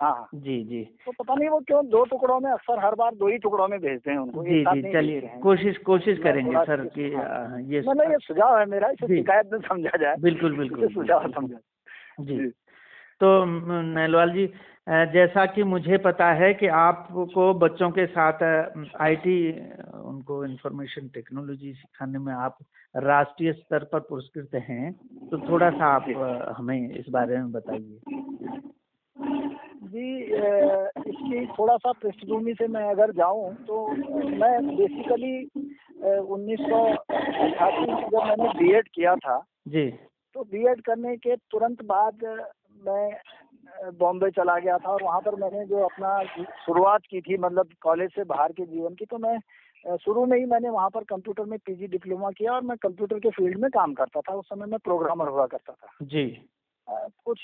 हाँ 0.00 0.10
हाँ। 0.10 0.28
जी 0.34 0.62
जी। 0.64 0.82
तो 1.06 1.12
पता 1.12 1.34
नहीं 1.34 1.48
वो 1.48 1.58
क्यों 1.60 1.84
दो 1.86 2.04
टुकड़ों 2.04 2.38
में 2.40 2.50
अक्सर 2.50 2.78
हर 2.84 2.94
बार 2.94 3.14
दो 3.14 3.28
ही 3.28 3.38
टुकड़ों 3.38 3.66
में 3.68 3.78
भेजते 3.80 4.10
हैं 4.10 4.18
उनको 4.18 4.44
जी 4.44 4.64
जी 4.64 4.92
चलिए 4.92 5.20
कोशिश 5.42 5.76
कोशिश 5.78 6.18
करेंगे 6.18 6.64
सर 6.66 6.84
कि 6.86 7.10
हाँ। 7.14 7.60
ये 7.62 7.82
मतलब 7.88 8.10
ये 8.10 8.18
सुझाव 8.22 8.58
है 8.58 8.64
मेरा 8.66 8.88
इसे। 8.90 9.06
शिकायत 9.06 9.50
में 9.52 9.58
समझा 9.58 9.96
जाए। 9.96 10.16
बिल्कुल 10.20 10.56
बिल्कुल 10.56 10.88
सुझाव 10.94 11.30
समझा 11.30 11.58
जी। 12.20 12.48
तो 13.20 13.44
म, 13.44 13.72
नैलवाल 13.94 14.30
जी 14.30 14.46
जैसा 14.88 15.44
कि 15.46 15.62
मुझे 15.62 15.96
पता 15.98 16.32
है 16.32 16.52
कि 16.54 16.66
आपको 16.66 17.52
बच्चों 17.54 17.90
के 17.90 18.06
साथ 18.06 18.42
आईटी 19.00 19.36
उनको 20.04 20.44
इंफॉर्मेशन 20.44 21.08
टेक्नोलॉजी 21.08 21.72
सिखाने 21.72 22.18
में 22.18 22.32
आप 22.34 22.56
राष्ट्रीय 22.96 23.52
स्तर 23.52 23.84
पर 23.84 24.00
पुरस्कृत 24.00 24.54
हैं 24.68 24.92
तो 25.30 25.38
थोड़ा 25.48 25.70
सा 25.70 25.86
आप 25.86 26.08
हमें 26.58 26.78
इस 26.90 27.08
बारे 27.10 27.36
में 27.36 27.52
बताइए। 27.52 28.00
जी 29.80 30.22
इसकी 30.22 31.46
थोड़ा 31.46 31.76
सा 31.76 31.92
पृष्ठभूमि 31.92 32.54
से 32.54 32.66
मैं 32.68 32.84
अगर 32.90 33.12
जाऊँ 33.12 33.54
तो 33.66 33.86
मैं 34.36 34.76
बेसिकली 34.76 35.34
उन्नीस 36.02 36.60
सौ 36.60 36.84
अठासी 36.86 37.92
में 37.92 38.08
जब 38.10 38.18
मैंने 38.18 38.48
बीएड 38.58 38.88
किया 38.88 39.14
था 39.16 39.38
जी। 39.68 39.90
तो 40.34 40.44
बीएड 40.44 40.80
करने 40.80 41.16
के 41.16 41.36
तुरंत 41.50 41.84
बाद 41.84 42.24
मैं 42.86 43.10
बॉम्बे 43.98 44.30
चला 44.30 44.58
गया 44.58 44.76
था 44.78 44.90
और 44.90 45.02
वहाँ 45.02 45.20
पर 45.20 45.34
मैंने 45.34 45.64
जो 45.66 45.78
अपना 45.84 46.22
शुरुआत 46.66 47.00
की 47.10 47.20
थी 47.20 47.38
मतलब 47.38 47.68
कॉलेज 47.80 48.10
से 48.10 48.24
बाहर 48.24 48.52
के 48.52 48.64
जीवन 48.66 48.94
की 48.94 49.04
तो 49.04 49.18
मैं 49.18 49.38
शुरू 49.96 50.24
में 50.26 50.38
ही 50.38 50.44
मैंने 50.44 50.68
वहाँ 50.68 50.88
पर 50.90 51.04
कंप्यूटर 51.04 51.44
में 51.44 51.58
पीजी 51.58 51.86
डिप्लोमा 51.86 52.30
किया 52.30 52.52
और 52.52 52.62
मैं 52.62 52.76
कंप्यूटर 52.76 53.18
के 53.18 53.30
फ़ील्ड 53.30 53.58
में 53.58 53.70
काम 53.70 53.94
करता 53.94 54.20
था। 54.20 54.34
उस 54.34 54.46
समय 54.46 54.66
मैं 54.66 54.78
प्रोग्रामर 54.84 55.28
हुआ 55.28 55.46
करता 55.46 55.72
था। 55.72 55.88
जी। 56.02 56.26
कुछ 57.24 57.38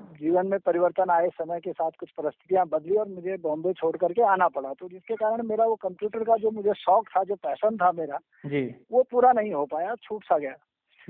जीवन 0.00 0.46
में 0.46 0.58
परिवर्तन 0.60 1.10
आए 1.10 1.28
समय 1.28 1.60
के 1.60 1.72
साथ 1.72 1.90
कुछ 2.00 2.10
परिस्थितियाँ 2.10 2.66
बदली 2.66 2.96
और 2.96 3.08
मुझे 3.08 3.36
बॉम्बे 3.36 3.72
छोड़ 3.72 3.96
करके 3.96 4.22
आना 4.22 4.48
पड़ा। 4.48 4.72
तो 4.72 4.88
जिसके 4.88 5.14
कारण 5.14 5.42
मेरा 5.42 5.64
वो 5.64 5.74
कंप्यूटर 5.74 6.24
का 6.24 6.36
जो 6.36 6.50
मुझे 6.50 6.72
शौक 6.74 7.08
था 7.08 7.24
जो 7.24 7.34
पैशन 7.34 7.76
था 7.76 7.92
मेरा 7.92 8.18
जी। 8.46 8.74
वो 8.92 9.02
पूरा 9.02 9.32
नहीं 9.32 9.52
हो 9.52 9.64
पाया 9.66 9.94
छूट 10.02 10.24
सा 10.24 10.38
गया। 10.38 10.54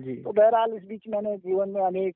जी। 0.00 0.16
तो 0.16 0.32
बहरहाल 0.32 0.74
इस 0.74 0.84
बीच 0.84 1.02
मैंने 1.08 1.36
जीवन 1.36 1.68
में 1.68 1.82
अनेक 1.82 2.14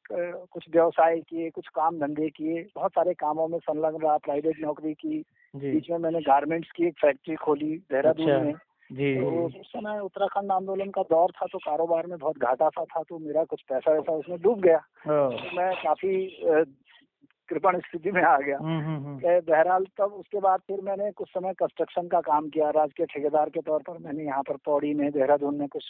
कुछ 0.50 0.64
व्यवसाय 0.70 1.20
किए 1.20 1.50
कुछ 1.50 1.68
काम 1.68 1.98
धंधे 1.98 2.28
किए 2.28 2.66
बहुत 2.74 2.90
सारे 2.90 3.14
कामों 3.14 3.48
में 3.48 3.58
संलग्न 3.58 4.00
रहा 4.02 4.16
प्राइवेट 4.16 4.60
नौकरी 4.60 4.94
की 4.94 5.24
बीच 5.56 5.90
में 5.90 5.98
मैंने 5.98 6.20
गारमेंट्स 6.20 6.70
की 6.70 6.86
एक 6.86 6.94
फैक्ट्री 7.00 7.34
खोली 7.34 7.76
देहरादून 7.92 8.30
अच्छा। 8.30 8.44
में। 8.44 8.54
जी 8.90 9.14
तो 9.16 9.44
उस 9.46 9.54
समय 9.66 9.98
उत्तराखंड 10.00 10.52
आंदोलन 10.52 10.90
का 10.90 11.02
दौर 11.02 11.30
था 11.36 11.46
तो 11.52 11.58
कारोबार 11.58 12.06
में 12.06 12.18
बहुत 12.18 12.38
घाटा 12.38 12.68
सा 12.68 12.84
था 12.84 13.02
तो 13.02 13.18
मेरा 13.18 13.44
कुछ 13.44 13.62
पैसा 13.68 13.92
वैसा 13.92 14.12
उसमें 14.12 14.40
डूब 14.42 14.60
गया। 14.60 14.78
तो 15.06 15.56
मैं 15.56 15.72
काफ़ी 15.76 16.12
कृपण 17.48 17.78
स्थिति 17.78 18.10
में 18.12 18.22
आ 18.22 18.36
गया। 18.38 18.58
हम्म 18.58 18.80
हम्म 18.80 19.04
हम्म, 19.06 19.40
बहरहाल 19.40 19.84
तब 19.98 20.12
उसके 20.12 20.40
बाद 20.40 20.60
फिर 20.66 20.80
मैंने 20.80 21.10
कुछ 21.12 21.28
समय 21.28 21.52
कंस्ट्रक्शन 21.58 22.08
का 22.08 22.20
काम 22.20 22.48
किया 22.48 22.70
राजकीय 22.70 23.06
ठेकेदार 23.06 23.50
के 23.50 23.60
तौर 23.60 23.82
पर। 23.82 23.98
मैंने 23.98 24.24
यहाँ 24.24 24.42
पर 24.42 24.56
पौड़ी 24.64 24.94
में 24.94 25.10
देहरादून 25.12 25.54
में 25.56 25.68
कुछ 25.68 25.84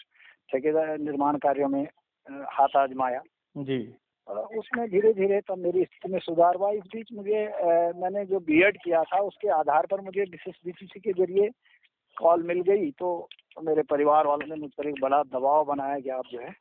ठेकेदार 0.52 0.98
निर्माण 0.98 1.38
कार्यों 1.38 1.68
में 1.68 1.82
हाथ 2.26 2.76
आजमाया। 2.76 3.22
जी। 3.56 3.78
उसमें 4.58 4.88
धीरे 4.90 5.12
धीरे 5.12 5.40
तब 5.40 5.58
मेरी 5.58 5.84
स्थिति 5.84 6.12
में 6.12 6.18
सुधार 6.18 6.54
हुआ। 6.54 6.70
इस 6.72 6.84
बीच 6.94 7.12
मुझे 7.12 7.44
मैंने 8.00 8.24
जो 8.26 8.38
बीएड 8.40 8.78
किया 8.84 9.02
था 9.02 9.20
उसके 9.22 9.48
आधार 9.54 9.86
पर 9.90 10.00
मुझे 10.00 10.20
विशेष 10.22 10.54
बीसीसी 10.64 11.00
के 11.00 11.12
ज़रिए 11.12 11.48
कॉल 12.18 12.42
मिल 12.42 12.61
गई 12.61 12.90
तो 12.90 13.28
मेरे 13.62 13.82
परिवार 13.82 14.26
वालों 14.26 14.46
ने 14.46 14.61
मुझ 14.61 14.70
पर 14.78 14.88
एक 14.88 15.00
बड़ा 15.02 15.23
दबाव 15.23 15.64
बनाया 15.64 15.99
कि 15.99 16.11
आप 16.11 16.25
जो 16.32 16.40
है 16.40 16.54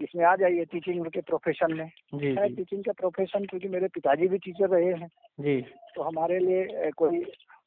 इसमें 0.00 0.24
आ 0.24 0.34
जाइए 0.36 0.64
टीचिंग 0.64 1.06
के 1.06 1.20
प्रोफेशन 1.20 1.72
में। 1.72 1.90
जी 2.14 2.32
जी। 2.32 2.54
टीचिंग 2.54 2.84
का 2.84 2.92
प्रोफेशन 2.92 3.44
क्योंकि 3.44 3.68
मेरे 3.68 3.88
पिताजी 3.88 4.28
भी 4.28 4.38
टीचर 4.38 4.68
रहे 4.68 4.92
हैं। 4.92 5.08
जी। 5.40 5.60
तो 5.94 6.02
हमारे 6.02 6.38
लिए 6.38 6.90
कोई 6.90 7.24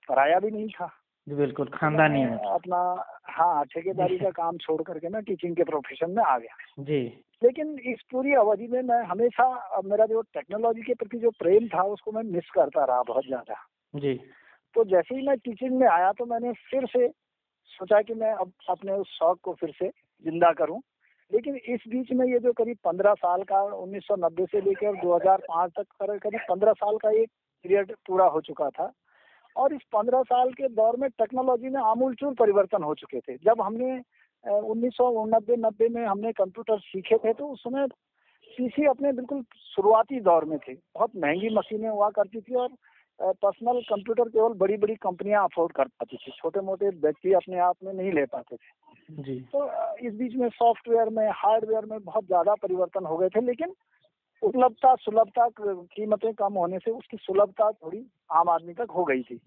पराया 0.10 0.40
भी 0.40 0.52
नहीं 0.52 0.68
था। 0.70 0.90
बिल्कुल 1.28 1.68
खानदानी 1.74 2.20
है। 2.22 2.38
अपना 2.54 2.78
हाँ 3.30 3.66
ठेकेदारी 3.66 4.18
का 4.18 4.30
काम 4.30 4.58
छोड़ 4.58 4.82
करके 4.82 5.10
मैं 5.10 5.24
टीचिंग 5.24 5.56
के 5.56 5.64
प्रोफेशन 5.64 6.12
में 6.12 6.24
आ 6.24 6.38
गया। 6.38 6.84
जी। 6.84 7.02
लेकिन 7.44 7.78
इस 7.86 8.02
पूरी 8.12 8.34
अवधि 8.34 8.68
में 8.68 8.82
मैं 8.82 9.02
हमेशा 9.04 9.50
मेरा 9.86 10.06
जो 10.06 10.22
टेक्नोलॉजी 10.34 10.82
के 10.82 10.94
प्रति 10.94 11.18
जो 11.18 11.30
प्रेम 11.40 11.68
था 11.68 11.84
उसको 11.84 12.12
मैं 12.12 12.24
मिस 12.24 12.50
करता 12.50 12.86
रहा 12.86 13.04
बहुत 13.04 13.26
ज़्यादा। 13.26 13.56
जी। 13.96 14.20
तो 14.76 14.84
जैसे 14.84 15.16
ही 15.16 15.28
मैं 15.28 15.38
टीचिंग 15.38 15.72
में 15.72 15.88
आया 15.88 16.12
तो 16.12 16.26
मैंने 16.26 16.54
फिर 16.54 16.86
से 16.86 17.08
सोचा 17.66 18.02
कि 18.02 18.14
मैं 18.14 18.34
अब 18.34 18.52
अपने 18.70 18.92
उस 18.92 19.08
शौक 19.08 19.40
को 19.44 19.54
फिर 19.54 19.72
से 19.80 19.90
ज़िंदा 20.24 20.52
करूँ। 20.52 20.82
लेकिन 21.34 21.56
इस 21.56 21.80
बीच 21.88 22.12
में 22.12 22.28
ये 22.28 22.40
जो 22.40 22.54
करीब 22.54 22.78
पंद्रह 22.84 23.14
साल 23.14 23.44
का 23.44 23.62
1990 23.64 24.46
से 24.46 24.62
लेकर 24.62 25.02
2005 25.02 25.70
तक 25.70 25.84
कर- 25.84 26.22
करीब 26.22 26.42
पंद्रह 26.50 26.74
साल 26.74 26.98
का 26.98 27.10
एक 27.10 27.30
पीरियड 27.64 27.96
पूरा 28.08 28.26
हो 28.26 28.42
चुका 28.42 28.70
था। 28.70 28.92
और 29.56 29.74
इस 29.74 29.82
पंद्रह 29.82 30.22
साल 30.24 30.54
के 30.54 30.68
दौर 30.68 30.98
में 30.98 31.10
टेक्नोलॉजी 31.10 31.70
में 31.70 31.82
आमूलचूल 31.82 32.34
परिवर्तन 32.34 32.84
हो 32.84 32.96
चुके 32.96 33.20
थे। 33.20 33.38
जब 33.38 33.62
हमने 33.62 34.02
उन्नीस 34.52 34.94
सौ 34.94 35.26
नब्बे 35.26 35.88
में 35.90 36.06
हमने 36.06 36.32
कंप्यूटर 36.32 36.80
सीखे 36.80 37.18
थे 37.18 37.34
तो 37.34 37.48
उस 37.48 37.64
समय 37.64 37.88
पीसी 38.58 38.86
अपने 38.86 39.12
बिल्कुल 39.14 39.44
शुरुआती 39.76 40.20
दौर 40.20 40.46
में 40.46 40.60
थे। 40.60 40.74
बहुत 40.74 41.12
महँगी 41.16 41.50
मशीनें 41.56 41.90
हुआ 41.90 42.10
करती 42.10 42.42
थी 42.42 42.56
और 42.56 42.70
पर्सनल 43.20 43.80
कंप्यूटर 43.90 44.30
केवल 44.30 44.54
बड़ी 44.58 44.78
बड़ी 44.78 44.96
कंपनियाँ 44.98 45.44
अफोर्ड 45.44 45.72
कर 45.72 45.88
पाती 45.90 46.18
थी। 46.18 46.32
छोटे 46.32 46.62
मोटे 46.62 46.90
व्यक्ति 46.90 47.34
अपने 47.34 47.60
आप 47.60 47.76
में 47.84 47.94
नहीं 47.94 48.12
ले 48.12 48.26
पाते 48.26 48.56
थे। 48.56 49.22
जी। 49.24 49.40
तो 49.54 49.66
इस 50.08 50.14
बीच 50.14 50.36
में 50.36 50.48
सॉफ्टवेयर 50.50 51.10
में 51.10 51.28
हार्डवेयर 51.36 51.86
में 51.86 52.00
बहुत 52.00 52.26
ज़्यादा 52.26 52.54
परिवर्तन 52.56 53.06
हो 53.06 53.18
गए 53.18 53.30
थे 53.30 53.42
लेकिन 53.42 53.74
उपलब्धता 54.42 54.94
सुलभता 54.96 55.48
कीमतें 55.58 56.34
कम 56.34 56.54
होने 56.54 56.80
से 56.80 56.92
उसकी 56.92 57.18
सुलभता 57.18 57.72
थोड़ी 57.72 58.06
आम 58.32 58.50
आदमी 58.50 58.74
तक 58.74 58.92
हो 58.92 59.04
गई 59.04 59.22
थी। 59.22 59.40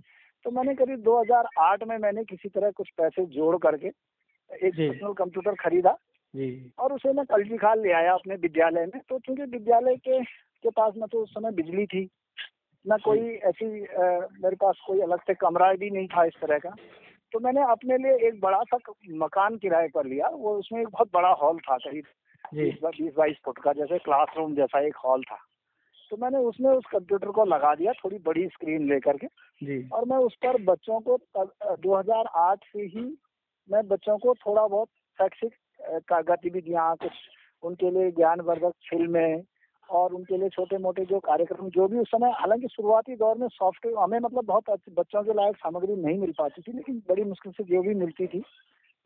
तो 0.46 0.50
मैंने 0.50 0.74
करीब 0.74 1.02
2008 1.02 1.84
में 1.88 1.96
मैंने 1.98 2.24
किसी 2.24 2.48
तरह 2.48 2.70
कुछ 2.70 2.88
पैसे 2.96 3.24
जोड़ 3.32 3.56
करके 3.56 3.86
एक 3.86 4.74
पर्सनल 4.74 5.12
कंप्यूटर 5.14 5.54
खरीदा 5.54 5.96
जी। 6.34 6.72
और 6.78 6.92
उसे 6.92 7.12
मैं 7.12 7.24
कल्टी 7.26 7.56
खाल 7.56 7.80
ले 7.82 7.92
आया 7.92 8.12
अपने 8.14 8.34
विद्यालय 8.34 8.86
में। 8.86 9.00
तो 9.08 9.18
क्योंकि 9.18 9.42
विद्यालय 9.42 9.96
के 9.98 10.22
के 10.22 10.70
पास 10.70 10.94
में 10.96 11.06
तो 11.08 11.22
उस 11.22 11.30
समय 11.30 11.52
बिजली 11.52 11.86
थी 11.86 12.08
न 12.88 12.98
कोई 12.98 13.20
ऐसी 13.34 13.66
मेरे 14.42 14.56
पास 14.56 14.78
कोई 14.86 15.00
अलग 15.00 15.20
से 15.20 15.34
कमरा 15.34 15.72
भी 15.72 15.90
नहीं 15.90 16.08
था 16.08 16.24
इस 16.24 16.32
तरह 16.40 16.58
का। 16.58 16.70
तो 17.32 17.40
मैंने 17.40 17.62
अपने 17.62 17.96
लिए 17.96 18.28
एक 18.28 18.40
बड़ा 18.40 18.62
सा 18.62 18.92
मकान 19.10 19.56
किराए 19.56 19.88
पर 19.88 20.06
लिया। 20.06 20.28
वो 20.28 20.58
उसमें 20.58 20.80
एक 20.80 20.88
बहुत 20.88 21.10
बड़ा 21.14 21.28
हॉल 21.28 21.58
था 21.58 21.76
करीब 21.76 22.04
बीस 22.98 23.14
बाईस 23.16 23.36
फुट 23.44 23.58
का 23.58 23.72
जैसे 23.72 23.98
क्लासरूम 23.98 24.54
जैसा 24.54 24.80
एक 24.80 24.96
हॉल 24.96 25.22
था। 25.22 25.36
तो 26.10 26.16
मैंने 26.16 26.38
उसमें 26.38 26.70
उस 26.70 26.84
कंप्यूटर 26.86 27.26
को 27.26 27.44
लगा 27.44 27.74
दिया 27.74 27.92
थोड़ी 27.92 28.18
बड़ी 28.18 28.48
स्क्रीन 28.48 28.88
लेकर 28.88 29.16
के। 29.16 29.26
जी। 29.62 29.88
और 29.88 30.04
मैं 30.04 30.16
उस 30.16 30.34
पर 30.34 30.62
बच्चों 30.62 31.00
को 31.00 31.16
तब- 31.16 31.66
अ, 31.66 31.76
2008 31.76 32.58
से 32.72 32.82
ही 32.82 33.18
मैं 33.70 33.88
बच्चों 33.88 34.18
को 34.18 34.34
थोड़ा 34.34 34.66
बहुत 34.66 34.88
शैक्षिक 34.88 35.52
गतिविधियाँ 36.12 36.96
कुछ 36.96 37.12
उनके 37.62 37.90
लिए 37.90 38.10
ज्ञानवर्धक 38.10 38.72
फ़िल्में 38.90 39.42
और 39.90 40.14
उनके 40.14 40.36
लिए 40.36 40.48
छोटे 40.48 40.78
मोटे 40.78 41.04
जो 41.04 41.18
कार्यक्रम 41.18 41.68
जो 41.68 41.88
भी 41.88 41.98
उस 41.98 42.08
समय 42.08 42.30
हालाँकि 42.30 42.68
शुरुआती 42.68 43.16
दौर 43.16 43.38
में 43.38 43.48
सॉफ्टवेयर 43.48 43.98
हमें 43.98 44.18
मतलब 44.18 44.44
बहुत 44.44 44.70
अच्छे 44.70 44.92
बच्चों 44.92 45.22
के 45.22 45.32
लायक 45.32 45.56
सामग्री 45.56 45.96
नहीं 45.96 46.18
मिल 46.18 46.32
पाती 46.38 46.62
थी 46.62 46.72
लेकिन 46.72 47.02
बड़ी 47.08 47.24
मुश्किल 47.24 47.52
से 47.52 47.64
जो 47.64 47.82
भी 47.82 47.94
मिलती 47.94 48.26
थी। 48.26 48.42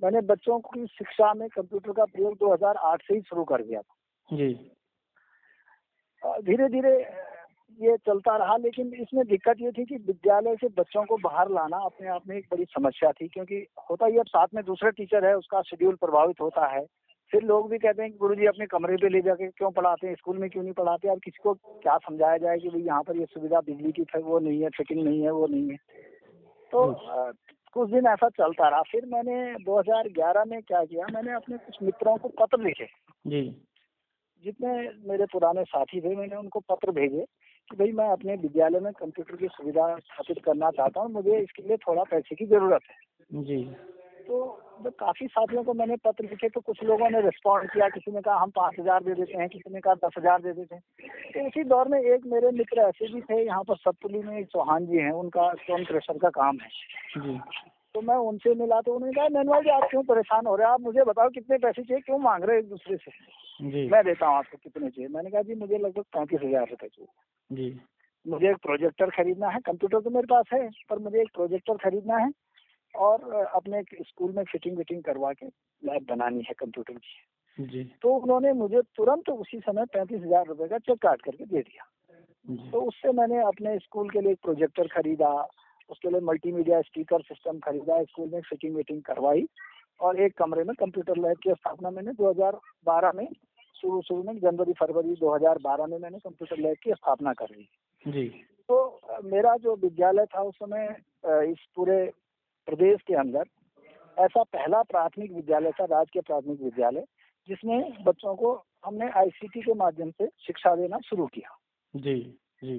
मैंने 0.03 0.21
बच्चों 0.21 0.59
की 0.59 0.87
शिक्षा 0.87 1.35
में 1.35 1.49
कंप्यूटर 1.49 1.93
का 1.93 2.05
प्रयोग 2.05 2.35
2008 2.35 3.03
से 3.03 3.15
ही 3.15 3.21
शुरू 3.21 3.45
कर 3.45 3.63
दिया 3.63 3.81
था। 3.81 4.37
जी। 4.37 4.71
धीरे 6.43 6.69
धीरे 6.69 6.99
ये 7.81 7.97
चलता 7.97 8.37
रहा 8.37 8.57
लेकिन 8.57 8.93
इसमें 8.95 9.27
दिक्कत 9.27 9.57
ये 9.61 9.71
थी 9.71 9.85
कि 9.85 9.97
विद्यालय 9.97 10.57
से 10.57 10.69
बच्चों 10.69 11.05
को 11.05 11.17
बाहर 11.17 11.51
लाना 11.51 11.77
अपने 11.77 12.09
आप 12.09 12.23
में 12.29 12.37
एक 12.37 12.47
बड़ी 12.51 12.65
समस्या 12.65 13.13
थी 13.13 13.29
क्योंकि 13.29 13.67
होता 13.91 14.07
ही 14.07 14.19
अब 14.19 14.27
साथ 14.27 14.47
में 14.55 14.65
दूसरा 14.65 14.91
टीचर 14.91 15.25
है 15.25 15.37
उसका 15.37 15.63
शेड्यूल 15.63 15.95
प्रभावित 15.95 16.41
होता 16.41 16.67
है। 16.67 16.87
फिर 17.33 17.43
लोग 17.43 17.71
भी 17.71 17.79
कहते 17.79 18.03
हैं 18.03 18.13
कि 18.13 18.19
गुरुजी 18.19 18.47
अपने 18.47 18.67
कमरे 18.67 18.97
पे 18.97 19.09
ले 19.09 19.21
जाके 19.21 19.49
क्यों 19.49 19.71
पढ़ाते 19.71 20.07
हैं? 20.07 20.15
स्कूल 20.15 20.39
में 20.39 20.51
क्यों 20.51 20.63
नहीं 20.63 20.73
पढ़ाते? 20.73 21.09
अब 21.09 21.19
किसी 21.19 21.39
को 21.43 21.55
क्या 21.55 21.99
समझाया 21.99 22.37
जाए 22.37 22.59
कि 22.59 22.69
भाई 22.69 22.81
यहाँ 22.81 23.03
पर 23.03 23.17
ये 23.17 23.25
सुविधा 23.25 23.61
बिजली 23.61 23.93
की 23.93 24.19
वो 24.19 24.39
नहीं 24.39 24.63
है 24.63 24.69
फिटिंग 24.69 25.05
नहीं 25.05 25.23
है 25.23 25.31
वो 25.31 25.47
नहीं 25.47 25.71
है? 25.71 25.77
तो 26.73 26.93
अ, 26.93 27.33
कुछ 27.73 27.91
दिन 27.91 28.07
ऐसा 28.07 28.29
चलता 28.29 28.69
रहा। 28.69 28.83
फिर 28.83 29.07
मैंने 29.07 29.55
2011 29.55 30.45
में 30.45 30.63
क्या 30.63 30.85
किया? 30.85 31.07
मैंने 31.13 31.33
अपने 31.33 31.57
कुछ 31.57 31.79
मित्रों 31.83 32.17
को 32.17 32.29
पत्र 32.29 32.63
लिखे। 32.63 32.87
जी। 33.27 33.63
जितने 34.45 34.91
मेरे 35.09 35.25
पुराने 35.25 35.65
साथी 35.65 36.01
थे 36.01 36.17
मैंने 36.17 36.37
उनको 36.37 36.61
पत्र 36.61 36.91
भेजे 36.91 37.25
कि 37.71 37.77
भाई 37.77 37.93
मैं 37.93 38.09
अपने 38.09 38.35
विद्यालय 38.35 38.81
में 38.81 38.93
कंप्यूटर 38.93 39.37
की 39.37 39.47
सुविधा 39.47 39.97
स्थापित 39.99 40.45
करना 40.45 40.71
चाहता 40.71 41.01
हूँ 41.01 41.11
मुझे 41.11 41.39
इसके 41.39 41.63
लिए 41.63 41.77
थोड़ा 41.77 42.03
पैसे 42.03 42.35
की 42.35 42.47
ज़रूरत 42.47 42.81
है। 42.91 42.97
जी। 43.43 43.77
तो 44.27 44.37
जब 44.85 44.93
काफ़ी 45.01 45.27
साथियों 45.27 45.63
को 45.65 45.73
मैंने 45.75 45.97
पत्र 46.05 46.25
लिखे 46.25 46.49
तो 46.49 46.61
कुछ 46.61 46.83
लोगों 46.85 47.09
ने 47.11 47.21
रिस्पॉन्ड 47.21 47.71
किया 47.71 47.89
किसी 47.89 48.13
ने 48.13 48.21
कहा 48.21 48.39
हम 48.39 48.51
पाँच 48.51 48.75
हज़ार 48.81 49.05
दे 49.05 49.15
देते 49.15 49.39
हैं। 49.39 49.49
किसी 49.49 49.73
ने 49.75 49.81
कहा 49.81 49.95
दस 49.97 50.19
हज़ार 50.19 50.43
दे 50.43 50.53
देते 50.53 50.75
हैं। 50.75 50.83
तो 51.33 51.47
उसी 51.47 51.65
दौर 51.65 51.89
में 51.89 51.99
एक 52.01 52.27
मेरे 52.27 52.51
मित्र 52.53 52.81
ऐसे 52.83 53.13
भी 53.13 53.21
थे 53.23 53.45
यहाँ 53.45 53.63
पर 53.63 53.77
सतपुली 53.77 54.23
में 54.23 54.45
चौहान 54.47 54.87
जी 54.87 54.99
हैं 54.99 55.13
उनका 55.15 55.53
स्टोन 55.55 55.85
क्रेशर 55.85 56.19
का 56.19 56.31
काम 56.33 56.59
है। 56.63 56.69
जी। 57.19 57.39
तो 57.95 58.01
मैं 58.03 58.17
उनसे 58.25 58.55
मिला 58.55 58.81
तो 58.81 58.95
उन्होंने 58.95 59.15
कहा 59.15 59.29
मैनुअल 59.35 59.63
जी 59.63 59.71
आप 59.71 59.89
क्यों 59.91 60.03
परेशान 60.05 60.47
हो 60.47 60.55
रहे 60.57 60.67
हैं? 60.67 60.73
आप 60.73 60.81
मुझे 60.81 61.05
बताओ 61.05 61.29
कितने 61.31 61.59
पैसे 61.59 61.83
चाहिए 61.83 62.01
क्यों 62.01 62.19
मांग 62.21 62.45
रहे 62.45 62.57
हैं 62.57 62.63
एक 62.63 62.69
दूसरे 62.69 62.97
से? 62.97 63.11
जी। 63.63 63.89
मैं 63.89 64.03
देता 64.05 64.27
हूँ 64.27 64.37
आपको 64.37 64.59
कितने 64.63 64.91
चाहिए। 64.91 65.09
मैंने 65.09 65.31
कहा 65.31 65.43
जी 65.43 65.55
मुझे 65.55 65.79
लगभग 65.79 66.03
पैंतीस 66.15 66.41
हज़ार 66.43 66.67
रुपए 66.71 66.89
चाहिए। 66.89 67.57
जी। 67.57 67.79
मुझे 68.27 68.51
एक 68.51 68.57
प्रोजेक्टर 68.57 69.11
खरीदना 69.11 69.49
है 69.49 69.61
कंप्यूटर 69.67 70.01
तो 70.01 70.11
मेरे 70.11 70.27
पास 70.27 70.45
है 70.53 70.69
पर 70.91 70.99
मुझे 70.99 71.21
एक 71.21 71.29
प्रोजेक्टर 71.35 71.77
खरीदना 71.81 72.17
है। 72.17 72.31
और 72.99 73.33
अपने 73.35 73.83
स्कूल 73.83 74.33
में 74.33 74.45
फिटिंग 74.45 74.77
विटिंग 74.77 75.03
करवा 75.03 75.33
के 75.33 75.47
लैब 75.83 76.07
बनानी 76.09 76.43
है 76.43 76.55
कंप्यूटर 76.59 76.95
की। 76.95 77.67
जी। 77.69 77.85
तो 78.03 78.15
उन्होंने 78.15 78.53
मुझे 78.53 78.81
तुरंत 78.97 79.29
उसी 79.31 79.61
समय 79.61 79.85
पैंतीस 79.93 80.21
हज़ार 80.23 80.47
रुपए 80.47 80.69
का 80.69 80.79
चेक 80.79 80.99
काट 81.03 81.23
करके 81.23 81.45
दे 81.45 81.61
दिया। 81.61 81.85
तो 82.71 82.81
उससे 82.81 83.13
मैंने 83.13 83.41
अपने 83.43 83.79
स्कूल 83.79 84.11
के 84.11 84.21
लिए 84.21 84.33
एक 84.33 84.39
प्रोजेक्टर 84.43 84.87
खरीदा 84.87 85.31
उसके 85.91 86.11
लिए 86.11 86.21
मल्टीमीडिया 86.21 86.81
स्पीकर 86.83 87.23
सिस्टम 87.23 87.59
खरीदा 87.59 88.03
स्कूल 88.03 88.29
में 88.33 88.41
फिटिंग 88.41 88.77
विटिंग 88.77 89.03
करवाई 89.03 89.47
और 90.01 90.21
एक 90.21 90.37
कमरे 90.39 90.65
में 90.65 90.75
कंप्यूटर 90.75 91.17
लैब 91.17 91.37
की 91.37 91.51
स्थापना 91.51 91.91
मैंने 91.91 92.13
2012 92.13 93.13
में 93.15 93.27
शुरू 93.77 94.01
शुरू 94.03 94.23
में 94.23 94.39
जनवरी 94.39 94.73
फरवरी 94.73 95.15
2012 95.15 95.87
में 95.87 95.99
मैंने 95.99 96.19
कंप्यूटर 96.19 96.63
लैब 96.63 96.77
की 96.83 96.93
स्थापना 96.93 97.33
कर 97.33 97.49
ली। 97.51 97.69
जी। 98.07 98.29
तो 98.69 99.01
मेरा 99.25 99.57
जो 99.57 99.75
विद्यालय 99.77 100.25
था 100.27 100.43
उस 100.43 100.55
समय 100.55 100.87
इस 101.25 101.67
पूरे 101.77 101.99
प्रदेश 102.67 103.01
के 103.07 103.15
अंदर 103.15 103.45
ऐसा 104.17 104.43
पहला 104.43 104.83
प्राथमिक 104.83 105.33
विद्यालय 105.33 105.71
था 105.71 105.85
राज्य 105.85 106.11
के 106.13 106.21
प्राथमिक 106.21 106.61
विद्यालय 106.63 107.05
जिसमें 107.49 108.05
बच्चों 108.05 108.35
को 108.35 108.65
हमने 108.85 109.11
आईसीटी 109.11 109.61
के 109.61 109.75
माध्यम 109.75 110.11
से 110.11 110.27
शिक्षा 110.27 110.75
देना 110.77 110.99
शुरू 110.99 111.27
किया। 111.27 111.57
जी 111.97 112.39
जी। 112.65 112.79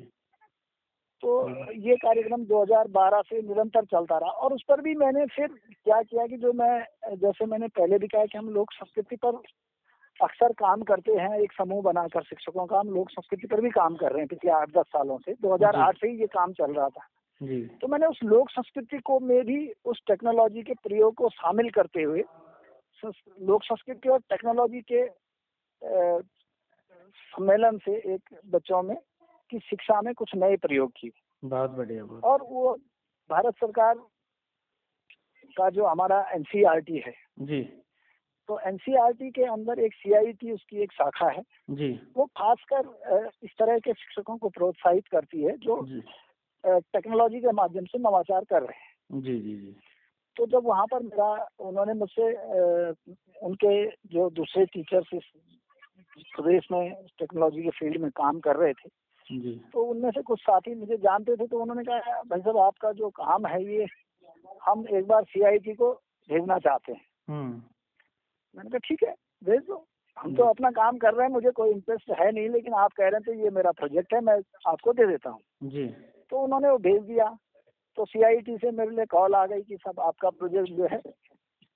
तो 1.24 1.50
ये 1.74 1.96
कार्यक्रम 1.96 2.44
2012 2.46 3.22
से 3.22 3.42
निरंतर 3.42 3.86
चलता 3.86 4.18
रहा 4.18 4.30
और 4.30 4.54
उस 4.54 4.64
पर 4.70 4.82
भी 4.82 4.96
मैंने 4.96 5.26
फिर 5.26 5.48
क्या 5.48 6.02
किया 6.02 6.28
कि 6.28 6.38
जो 6.38 6.54
मैं 6.54 6.86
जैसे 7.16 7.46
मैंने 7.46 7.68
पहले 7.68 7.98
भी 7.98 8.08
कहा 8.08 8.26
कि 8.26 8.38
हम 8.38 8.50
लोक 8.50 8.74
संस्कृति 8.74 9.16
पर 9.16 9.42
अक्सर 10.24 10.54
काम 10.54 10.82
करते 10.82 11.12
हैं 11.12 11.40
एक 11.40 11.52
समूह 11.52 11.82
बनाकर 11.82 12.24
शिक्षकों 12.24 12.66
का 12.66 12.80
हम 12.80 12.90
लोक 12.90 13.10
संस्कृति 13.10 13.48
पर 13.48 13.62
भी 13.62 13.70
काम 13.70 13.96
कर 13.96 14.12
रहे 14.12 14.20
हैं 14.20 14.28
पिछले 14.28 14.52
आठ 14.52 14.70
दस 14.70 14.86
सालों 14.88 15.18
से। 15.18 15.34
2008 15.34 15.98
से 15.98 16.08
ही 16.08 16.20
ये 16.20 16.28
काम 16.28 16.54
चल 16.54 16.74
रहा 16.74 16.90
था। 16.90 17.08
जी। 17.42 17.62
तो 17.82 17.88
मैंने 17.88 18.06
उस 18.06 18.20
लोक 18.24 18.50
संस्कृति 18.50 18.98
को 18.98 19.20
में 19.20 19.46
भी 19.46 19.74
उस 19.86 20.02
टेक्नोलॉजी 20.08 20.64
के 20.64 20.74
प्रयोग 20.74 21.14
को 21.16 21.30
शामिल 21.30 21.70
करते 21.70 22.04
हुए 22.04 22.24
लोक 23.42 23.64
संस्कृति 23.64 24.10
और 24.10 24.20
टेक्नोलॉजी 24.20 24.82
के 24.92 25.06
सम्मेलन 27.32 27.78
से 27.78 27.96
एक 28.14 28.40
बच्चों 28.46 28.82
में 28.84 28.98
की 29.52 29.60
शिक्षा 29.60 30.02
में 30.02 30.14
कुछ 30.14 30.36
नए 30.36 30.56
प्रयोग 30.58 30.92
किए। 30.98 31.12
बहुत 31.44 31.72
बढ़िया 31.72 32.04
और 32.04 32.42
वो 32.42 32.74
भारत 33.30 33.56
सरकार 33.56 33.96
का 35.58 35.70
जो 35.70 35.86
हमारा 35.86 36.22
एनसीईआरटी 36.32 36.98
है। 36.98 37.14
जी। 37.40 37.62
तो 38.50 38.60
एनसीईआरटी 38.60 39.30
के 39.32 39.44
अंदर 39.44 39.80
एक 39.80 39.94
सीआईटी 39.94 40.52
उसकी 40.52 40.78
एक 40.78 40.92
शाखा 40.92 41.30
है। 41.30 41.42
जी। 41.70 41.90
वो 42.18 42.26
खासकर 42.26 43.34
इस 43.44 43.52
तरह 43.60 43.80
के 43.80 43.94
शिक्षकों 43.94 44.38
को 44.38 44.50
प्रोत्साहित 44.50 45.08
करती 45.08 45.42
है 45.44 45.58
जो 45.58 45.82
जी। 45.86 46.02
टेक्नोलॉजी 46.68 47.40
के 47.40 47.52
माध्यम 47.52 47.86
से 47.86 48.00
नवाचार 48.00 48.44
कर 48.44 48.62
रहे 48.62 48.78
हैं। 48.78 49.22
जी 49.22 49.40
जी 49.40 49.56
जी। 49.56 49.76
तो 50.38 50.46
जब 50.46 50.66
वहाँ 50.66 50.86
पर 50.86 51.04
मेरा 51.04 51.48
उन्होंने 51.60 51.94
मुझसे 51.94 52.32
उनके 53.46 53.86
जो 54.14 54.30
दूसरे 54.30 54.66
टीचर्स 54.66 55.14
इस 55.14 55.32
प्रदेश 56.36 56.68
में 56.72 56.94
टेक्नोलॉजी 57.20 57.64
के 57.64 57.70
फ़ील्ड 57.70 58.02
में 58.02 58.10
काम 58.12 58.40
कर 58.40 58.56
रहे 58.56 58.74
थे 58.74 58.90
जी। 59.28 59.62
तो 59.74 59.84
उनमें 59.84 60.10
से 60.12 60.22
कुछ 60.22 60.40
साथी 60.42 60.76
मुझे 60.76 60.98
जानते 60.98 61.36
थे 61.36 61.48
तो 61.48 61.60
उन्होंने 61.60 61.84
कहा 61.84 62.22
भाई 62.24 62.40
साहब 62.40 62.58
आपका 62.58 62.92
जो 62.92 63.10
काम 63.10 63.46
है 63.48 63.64
ये 63.66 63.88
हम 64.64 64.86
एक 64.88 65.08
बार 65.08 65.24
सीआईटी 65.24 65.74
को 65.74 65.92
भेजना 66.30 66.58
चाहते 66.60 66.92
हैं। 66.94 67.02
हम्म। 67.28 67.62
मैंने 68.56 68.70
कहा 68.70 68.78
ठीक 68.78 69.04
है 69.04 69.14
भेज 69.44 69.62
दो। 69.62 69.86
हम 70.18 70.36
तो 70.36 70.44
अपना 70.44 70.70
काम 70.72 70.98
कर 70.98 71.14
रहे 71.14 71.26
हैं 71.28 71.34
मुझे 71.34 71.52
कोई 71.52 71.72
इंटरेस्ट 71.72 72.12
है 72.20 72.32
नहीं 72.32 72.50
लेकिन 72.50 72.74
आप 72.74 72.94
कह 72.94 73.08
रहे 73.08 73.20
हैं 73.20 73.24
तो 73.26 73.34
ये 73.44 73.50
मेरा 73.50 73.72
प्रोजेक्ट 73.72 74.14
है 74.14 74.22
मैं 74.22 74.38
आपको 74.68 74.94
दे 74.94 75.08
देता 75.08 75.30
हूँ। 75.30 75.70
तो 76.32 76.40
उन्होंने 76.40 76.70
वो 76.70 76.78
भेज 76.78 77.02
दिया। 77.04 77.38
तो 77.98 78.06
सीआईटी 78.06 78.58
से 78.58 78.72
मेरे 78.72 78.96
लिए 78.96 79.06
कॉल 79.06 79.36
आ 79.36 79.46
गई 79.46 79.62
कि 79.62 79.78
सब 79.78 80.00
आपका 80.00 80.30
प्रोजेक्ट 80.30 80.72
जो 80.72 80.88
है 80.92 81.02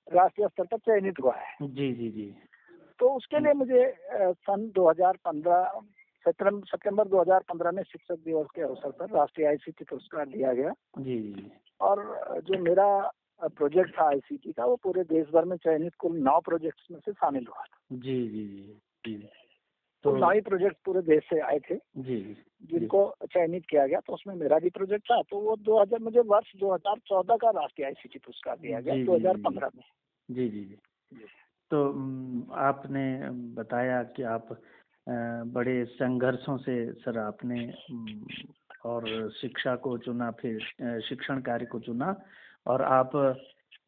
राष्ट्रीय 0.06 0.48
स्तर 0.48 0.64
पर 0.64 0.78
चयनित 0.78 1.20
हुआ 1.22 1.34
है। 1.36 1.56
जी 1.62 1.92
जी 1.94 2.08
जी। 2.10 2.34
तो 3.00 3.08
उसके 3.16 3.38
लिए 3.38 3.52
मुझे 3.52 3.82
सन 4.14 4.68
2015 4.76 5.80
सितंबर 6.26 6.66
सितंबर 6.66 7.08
2015 7.08 7.72
में 7.72 7.82
शिक्षक 7.82 8.18
दिवस 8.24 8.46
के 8.54 8.62
अवसर 8.62 8.90
पर 8.90 9.10
राष्ट्रीय 9.10 9.46
आईसीटी 9.46 9.84
पुरस्कार 9.84 10.28
दिया 10.28 10.52
गया। 10.52 10.72
जी 10.98 11.18
जी। 11.22 11.50
और 11.80 12.02
जो 12.40 12.58
मेरा 12.58 12.86
प्रोजेक्ट 13.42 13.98
था 13.98 14.06
आईसीटी 14.08 14.52
का 14.52 14.64
वो 14.64 14.76
पूरे 14.76 15.02
देश 15.04 15.26
भर 15.28 15.44
में 15.44 15.56
चयनित 15.56 15.94
कुल 15.98 16.18
नौ 16.18 16.38
प्रोजेक्ट्स 16.40 16.86
में 16.90 16.98
से 16.98 17.12
शामिल 17.12 17.46
हुआ 17.48 17.64
था। 17.64 17.78
जी 17.92 18.28
जी 18.28 18.44
जी 18.46 19.14
जी। 19.14 19.41
तो 20.04 20.16
नौ 20.16 20.30
ही 20.30 20.40
प्रोजेक्ट 20.40 20.76
पूरे 20.84 21.02
देश 21.02 21.22
से 21.30 21.40
आए 21.40 21.58
थे 21.58 21.74
जी 21.76 22.36
जिनको 22.62 23.14
चयनित 23.34 23.66
किया 23.70 23.86
गया 23.86 24.00
तो 24.00 24.12
उसमें 24.12 24.34
मेरा 24.34 24.58
भी 24.58 24.70
प्रोजेक्ट 24.70 25.04
था 25.04 25.22
तो 25.22 25.40
वो 25.40 25.56
2000 25.68 26.00
मुझे 26.00 26.20
वर्ष 26.20 26.52
2014 26.56 27.38
का 27.40 27.50
राष्ट्रीय 27.50 27.86
आईसीटी 27.86 28.18
पुरस्कार 28.18 28.56
दिया 28.56 28.80
गया 28.80 28.96
जी। 28.96 29.04
2015 29.04 29.70
में। 29.76 29.84
जी 30.30 30.48
जी 30.48 30.64
जी। 30.64 30.76
तो 31.70 31.84
आपने 32.54 33.30
बताया 33.30 34.02
कि 34.02 34.22
आप 34.22 34.60
बड़े 35.46 35.84
संघर्षों 35.84 36.56
से 36.56 36.92
सर 36.92 37.18
आपने 37.18 37.72
और 38.84 39.30
शिक्षा 39.30 39.76
को 39.76 39.98
चुना 39.98 40.30
फिर 40.30 40.58
शिक्षण 41.00 41.40
कार्य 41.40 41.66
को 41.66 41.80
चुना 41.80 42.22
और 42.66 42.82
आप 42.82 43.10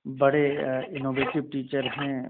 बड़े 0.06 0.46
इनोवेटिव 0.96 1.42
टीचर 1.42 1.86
हैं 1.86 2.28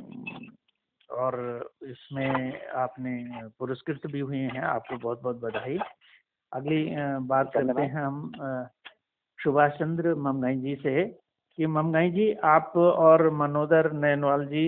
और 1.14 1.34
इसमें 1.82 2.66
आपने 2.76 3.14
पुरस्कृत 3.58 4.06
भी 4.06 4.20
हुए 4.20 4.36
हैं 4.36 4.62
आपको 4.62 4.96
बहुत 4.96 5.22
बहुत 5.22 5.40
बधाई। 5.40 5.78
अगली 6.52 6.86
बात 7.26 7.50
करते। 7.54 7.82
हैं 7.82 7.92
हम 7.94 8.32
सुभाष 9.38 9.72
चंद्र 9.72 10.14
ममगाई 10.14 10.56
जी 10.56 10.74
से 10.82 11.04
कि 11.58 11.66
ममगाई 11.66 12.10
जी 12.10 12.32
आप 12.44 12.72
और 12.76 13.30
मनोदर 13.30 13.92
नैनवाल 13.92 14.46
जी 14.46 14.64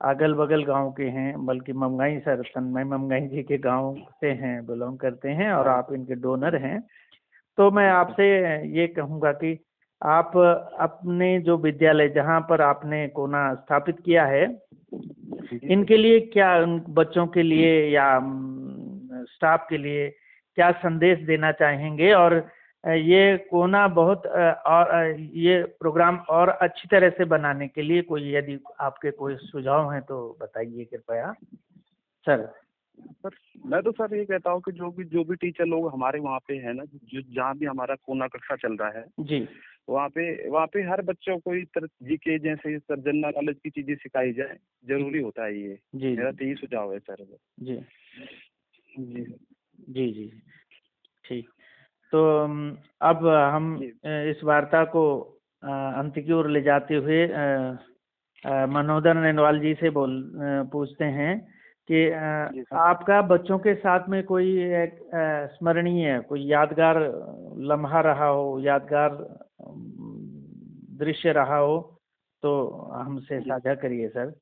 अगल 0.00 0.34
बगल 0.34 0.64
गाँव 0.64 0.90
के 0.92 1.04
हैं 1.04 1.46
बल्कि 1.46 1.72
ममगाई 1.72 2.18
सर 2.18 2.42
तन्मय 2.54 2.84
ममगाई 2.84 3.26
जी 3.26 3.42
के 3.42 3.58
गाँव 3.58 3.96
से 4.20 4.30
हैं 4.32 4.66
बिलोंग 4.66 4.98
करते 4.98 5.28
हैं 5.30 5.52
और 5.52 5.68
आप 5.68 5.92
इनके 5.92 6.14
डोनर 6.14 6.56
हैं। 6.56 6.80
तो 7.58 7.70
मैं 7.70 7.88
आपसे 7.90 8.28
ये 8.68 8.86
कहूँगा 8.86 9.32
कि 9.32 9.58
आप 10.02 10.36
अपने 10.80 11.40
जो 11.40 11.56
विद्यालय 11.56 12.08
जहाँ 12.08 12.40
पर 12.40 12.60
आपने 12.60 13.06
कोना 13.08 13.54
स्थापित 13.54 14.00
किया 14.00 14.24
है 14.26 14.46
इनके 15.52 15.96
लिए 15.96 16.20
क्या 16.32 16.56
उन 16.58 16.78
बच्चों 16.88 17.26
के 17.26 17.42
लिए 17.42 17.72
या 17.90 18.06
स्टाफ 19.26 19.66
के 19.70 19.76
लिए 19.76 20.08
क्या 20.58 20.70
संदेश 20.78 21.18
देना 21.26 21.52
चाहेंगे? 21.52 22.12
और 22.12 22.34
ये 22.84 23.36
कोना 23.50 23.86
बहुत 23.88 24.26
और 24.26 25.18
ये 25.18 25.62
प्रोग्राम 25.80 26.16
और 26.30 26.48
अच्छी 26.48 26.88
तरह 26.88 27.10
से 27.10 27.24
बनाने 27.24 27.68
के 27.68 27.82
लिए 27.82 28.02
कोई 28.02 28.32
यदि 28.34 28.58
आपके 28.80 29.10
कोई 29.10 29.36
सुझाव 29.36 29.92
हैं 29.92 30.00
तो 30.02 30.38
बताइए 30.40 30.84
कृपया। 30.84 31.32
सर 32.26 32.48
सर 33.00 33.34
मैं 33.66 33.82
तो 33.82 33.92
सर 33.92 34.14
ये 34.16 34.24
कहता 34.24 34.50
हूँ 34.50 34.60
कि 34.60 34.72
जो 34.72 34.90
भी 34.90 35.04
जो 35.04 35.24
भी 35.24 35.36
टीचर 35.36 35.66
लोग 35.66 35.90
हमारे 35.92 36.20
वहाँ 36.20 36.38
पे 36.48 36.54
है 36.56 36.72
ना 36.72 36.84
जो 36.84 37.20
जहाँ 37.34 37.54
भी 37.58 37.66
हमारा 37.66 37.94
कोना 37.96 38.26
कक्षा 38.28 38.56
चल 38.56 38.76
रहा 38.76 38.98
है 38.98 39.04
जी। 39.22 39.46
वहाँ 39.88 40.08
पे 40.08 40.48
वहाँ 40.48 40.66
पे 40.66 40.82
हर 40.82 41.02
बच्चों 41.02 41.38
को 41.38 41.54
इस 41.54 41.66
तरह 41.74 41.86
जी 42.02 42.16
के 42.16 42.38
जैसे 42.38 42.78
सर 42.78 43.00
जनरल 43.00 43.32
नॉलेज 43.36 43.56
की 43.64 43.70
चीज़ें 43.70 43.94
सिखाई 43.96 44.32
जाए 44.32 44.56
ज़रूरी 44.88 45.20
होता 45.20 45.44
है 45.44 45.58
ये। 45.60 45.78
जी 45.94 46.16
मेरा 46.16 46.30
तो 46.32 46.44
यही 46.44 46.54
सुझाव 46.54 46.92
है 46.92 46.98
सर। 46.98 47.24
जी। 47.60 47.76
जी। 48.98 49.24
जी 49.88 50.10
जी। 50.12 50.30
ठीक। 51.24 51.48
तो 52.12 52.22
अब 53.00 53.26
हम 53.52 53.74
इस 54.04 54.40
वार्ता 54.44 54.84
को 54.84 55.04
अंत 55.62 56.18
की 56.18 56.32
ओर 56.32 56.48
ले 56.50 56.62
जाते 56.62 56.94
हुए 56.96 57.26
मनोदर 58.68 59.14
नैनवाल 59.14 59.58
जी 59.60 59.74
से 59.74 59.90
बोल 59.90 60.12
पूछते 60.72 61.04
हैं। 61.16 61.32
कि। 61.90 62.66
आपका 62.78 63.20
बच्चों 63.28 63.58
के 63.58 63.74
साथ 63.74 64.08
में 64.08 64.22
कोई 64.24 64.50
एक 64.74 64.98
स्मरणीय 65.54 66.18
कोई 66.28 66.44
यादगार 66.46 66.98
लम्हा 67.70 68.00
रहा 68.00 68.26
हो 68.26 68.58
यादगार 68.60 69.16
दृश्य 71.00 71.32
रहा 71.32 71.56
हो 71.56 71.78
तो 72.42 72.52
हमसे 72.92 73.40
साझा 73.40 73.74
करिए 73.74 74.08
सर। 74.08 74.32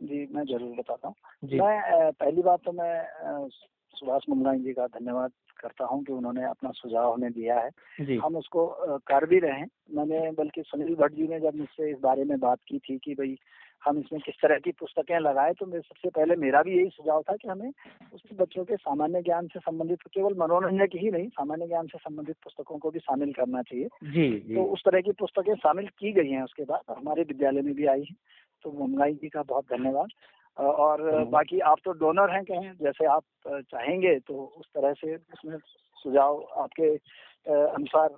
जी 0.00 0.26
मैं 0.34 0.44
ज़रूर 0.44 0.76
बताता 0.78 1.08
हूँ। 1.08 1.14
मैं 1.58 2.10
पहली 2.12 2.42
बात 2.42 2.60
तो 2.64 2.72
मैं 2.72 3.48
सुभाष 3.94 4.22
मुंगलाई 4.28 4.58
जी 4.58 4.72
का 4.72 4.86
धन्यवाद 4.88 5.30
करता 5.56 5.84
हूँ 5.84 6.02
कि 6.04 6.12
उन्होंने 6.12 6.44
अपना 6.44 6.70
सुझाव 6.70 7.12
हमें 7.12 7.32
दिया 7.32 7.58
है। 7.58 7.70
जी। 8.00 8.16
हम 8.16 8.36
उसको 8.36 8.66
कर 9.06 9.26
भी 9.26 9.38
रहे 9.38 9.58
हैं। 9.60 9.68
मैंने 9.94 10.30
बल्कि 10.32 10.62
सुनील 10.62 10.94
भट्ट 10.94 11.14
जी 11.14 11.28
ने 11.28 11.40
जब 11.40 11.54
मुझसे 11.54 11.90
इस 11.90 11.98
बारे 12.00 12.24
में 12.24 12.38
बात 12.40 12.58
की 12.68 12.78
थी 12.78 12.98
कि 12.98 13.14
भाई 13.14 13.36
हम 13.82 13.98
इसमें 13.98 14.20
किस 14.20 14.34
तरह 14.34 14.58
की 14.58 14.70
पुस्तकें 14.72 15.18
लगाए 15.20 15.52
तो 15.52 15.66
मैं 15.66 15.80
सबसे 15.80 16.08
पहले 16.08 16.36
मेरा 16.36 16.62
भी 16.62 16.76
यही 16.76 16.88
सुझाव 16.88 17.22
था 17.22 17.36
कि 17.36 17.48
हमें 17.48 17.68
उसमें 18.14 18.36
बच्चों 18.38 18.64
के 18.64 18.76
सामान्य 18.76 19.22
ज्ञान 19.22 19.46
से 19.46 19.60
संबंधित 19.60 20.02
केवल 20.14 20.34
मनोरंजन 20.34 20.86
की 20.86 20.98
ही 20.98 21.10
नहीं 21.10 21.28
सामान्य 21.28 21.66
ज्ञान 21.66 21.86
से 21.86 21.98
संबंधित 21.98 22.36
पुस्तकों 22.44 22.78
को 22.78 22.90
भी 22.90 22.98
शामिल 22.98 23.32
करना 23.32 23.62
चाहिए। 23.62 23.88
जी 24.04 24.28
जी। 24.40 24.54
तो 24.54 24.64
उस 24.64 24.82
तरह 24.84 25.00
की 25.00 25.12
पुस्तकें 25.12 25.54
शामिल 25.54 25.88
की 25.98 26.12
गई 26.12 26.30
हैं 26.30 26.42
उसके 26.42 26.64
बाद 26.64 26.96
हमारे 26.98 27.22
विद्यालय 27.22 27.62
में 27.62 27.74
भी 27.74 27.86
आई 27.86 28.02
हैं 28.02 28.16
तो 28.64 28.72
मुंगाई 28.72 29.14
जी 29.14 29.28
का 29.28 29.42
बहुत 29.42 29.64
धन्यवाद। 29.72 30.08
और 30.56 31.24
बाकी 31.30 31.58
आप 31.60 31.78
तो 31.84 31.92
डोनर 31.92 32.30
हैं 32.30 32.44
कहें 32.44 32.72
जैसे 32.82 33.06
आप 33.06 33.24
चाहेंगे 33.48 34.18
तो 34.18 34.34
उस 34.58 34.66
तरह 34.74 34.92
से 34.92 35.14
उसमें 35.16 35.56
सुझाव 35.96 36.42
आपके 36.56 36.88
अनुसार 37.46 38.08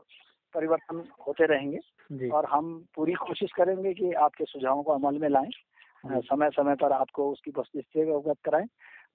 परिवर्तन 0.55 1.03
होते 1.27 1.47
रहेंगे 1.47 2.31
और 2.31 2.47
हम 2.47 2.73
पूरी 2.97 3.13
कोशिश 3.17 3.53
करेंगे 3.57 3.93
कि 3.95 4.13
आपके 4.19 4.45
सुझावों 4.45 4.83
को 4.83 4.93
अमल 4.93 5.19
में 5.19 5.29
लाएँ। 5.29 5.51
समय 6.23 6.51
समय 6.51 6.75
पर 6.75 6.93
आपको 6.93 7.31
उसकी 7.31 7.51
वस्तुस्थिति 7.51 8.05
से 8.05 8.13
अवगत 8.13 8.39
कराएँ। 8.45 8.67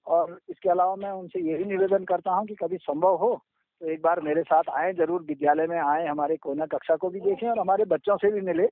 और 0.06 0.38
इसके 0.50 0.68
अलावा 0.70 0.96
मैं 0.96 1.10
उनसे 1.12 1.40
यही 1.42 1.64
निवेदन 1.64 2.04
करता 2.04 2.32
हूँ 2.32 2.46
कि 2.46 2.54
कभी 2.54 2.76
संभव 2.78 3.16
हो 3.16 3.34
तो 3.80 3.88
एक 3.90 4.02
बार 4.02 4.20
मेरे 4.20 4.42
साथ 4.42 4.68
आए 4.70 4.92
ज़रूर 4.92 5.22
विद्यालय 5.22 5.66
में 5.66 5.78
आए 5.78 6.06
हमारे 6.06 6.36
कोना 6.36 6.66
कक्षा 6.66 6.96
को 6.96 7.08
भी 7.10 7.20
देखें 7.20 7.48
और 7.48 7.58
हमारे 7.58 7.84
बच्चों 7.84 8.16
से 8.16 8.30
भी 8.32 8.40
मिले। 8.40 8.66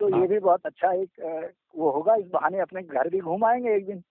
तो 0.00 0.08
हाँ। 0.08 0.20
ये 0.20 0.26
भी 0.26 0.38
बहुत 0.38 0.66
अच्छा 0.66 0.92
एक 0.92 1.54
वो 1.76 1.90
होगा 1.90 2.14
इस 2.14 2.26
बहाने 2.32 2.60
अपने 2.60 2.82
घर 2.82 3.08
भी 3.08 3.20
घूम 3.20 3.44
आएँगे 3.44 3.74
एक 3.76 3.86
दिन। 3.86 4.02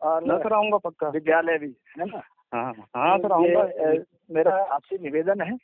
और 0.00 0.52
आऊँगा 0.52 0.78
पक्का। 0.78 1.08
विद्यालय 1.08 1.58
भी 1.58 1.74
है 1.98 2.04
ना? 2.06 2.22
हाँ 2.52 2.72
हाँ 2.96 3.18
सर 3.18 3.28
तो 3.28 3.42
ये, 3.44 3.54
आऊँगा 3.54 4.04
मेरा 4.30 4.56
आपसे 4.74 4.98
निवेदन 4.98 5.40
है 5.40 5.56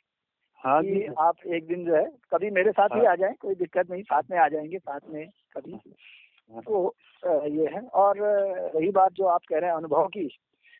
हाँ 0.63 0.81
कि 0.83 0.95
जी। 0.95 1.07
आप 1.19 1.35
एक 1.47 1.67
दिन 1.67 1.85
जो 1.85 1.95
है 1.95 2.03
कभी 2.31 2.49
मेरे 2.51 2.71
साथ 2.71 2.89
हाँ। 2.93 2.99
ही। 2.99 3.05
आ 3.05 3.15
जाएँ 3.15 3.33
कोई 3.39 3.55
दिक्कत 3.55 3.91
नहीं 3.91 4.03
साथ 4.03 4.23
में 4.31 4.37
आ 4.39 4.47
जाएँगे 4.47 4.77
साथ 4.79 4.99
में 5.09 5.25
कभी। 5.57 5.71
हाँ। 5.71 6.61
तो 6.61 6.95
ये 7.23 7.67
है। 7.73 7.81
और 7.95 8.17
रही 8.75 8.91
बात 8.91 9.11
जो 9.13 9.25
आप 9.25 9.41
कह 9.49 9.59
रहे 9.59 9.69
हैं 9.69 9.77
अनुभव 9.77 10.07
की 10.07 10.27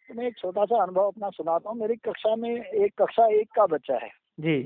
तो 0.09 0.13
मैं 0.13 0.27
एक 0.27 0.37
छोटा 0.37 0.65
सा 0.65 0.81
अनुभव 0.83 1.07
अपना 1.07 1.29
सुनाता 1.29 1.69
हूँ। 1.69 1.77
मेरी 1.79 1.95
कक्षा 1.95 2.35
में 2.35 2.49
एक 2.49 2.93
कक्षा 3.01 3.27
एक 3.33 3.51
का 3.55 3.65
बच्चा 3.65 3.95
है। 3.95 4.09
जी। 4.39 4.61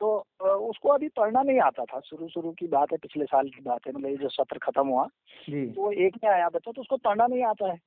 तो 0.00 0.16
उसको 0.44 0.88
अभी 0.88 1.08
पढ़ना 1.08 1.42
नहीं 1.42 1.60
आता 1.60 1.84
था। 1.84 2.00
शुरू 2.00 2.28
शुरू 2.28 2.50
की 2.52 2.66
बात 2.68 2.92
है 2.92 2.98
पिछले 2.98 3.24
साल 3.24 3.48
की 3.48 3.62
बात 3.62 3.86
है 3.86 3.92
मतलब 3.92 4.10
ये 4.10 4.16
जो 4.16 4.28
सत्र 4.28 4.58
खत्म 4.58 4.86
हुआ 4.88 5.06
जी। 5.50 5.66
तो 5.66 5.82
वो 5.82 5.90
एक 6.06 6.16
में 6.24 6.30
आया 6.30 6.48
बच्चा 6.48 6.72
तो 6.72 6.80
उसको 6.80 6.96
पढ़ना 6.96 7.26
नहीं 7.26 7.44
आता 7.44 7.70
है। 7.72 7.78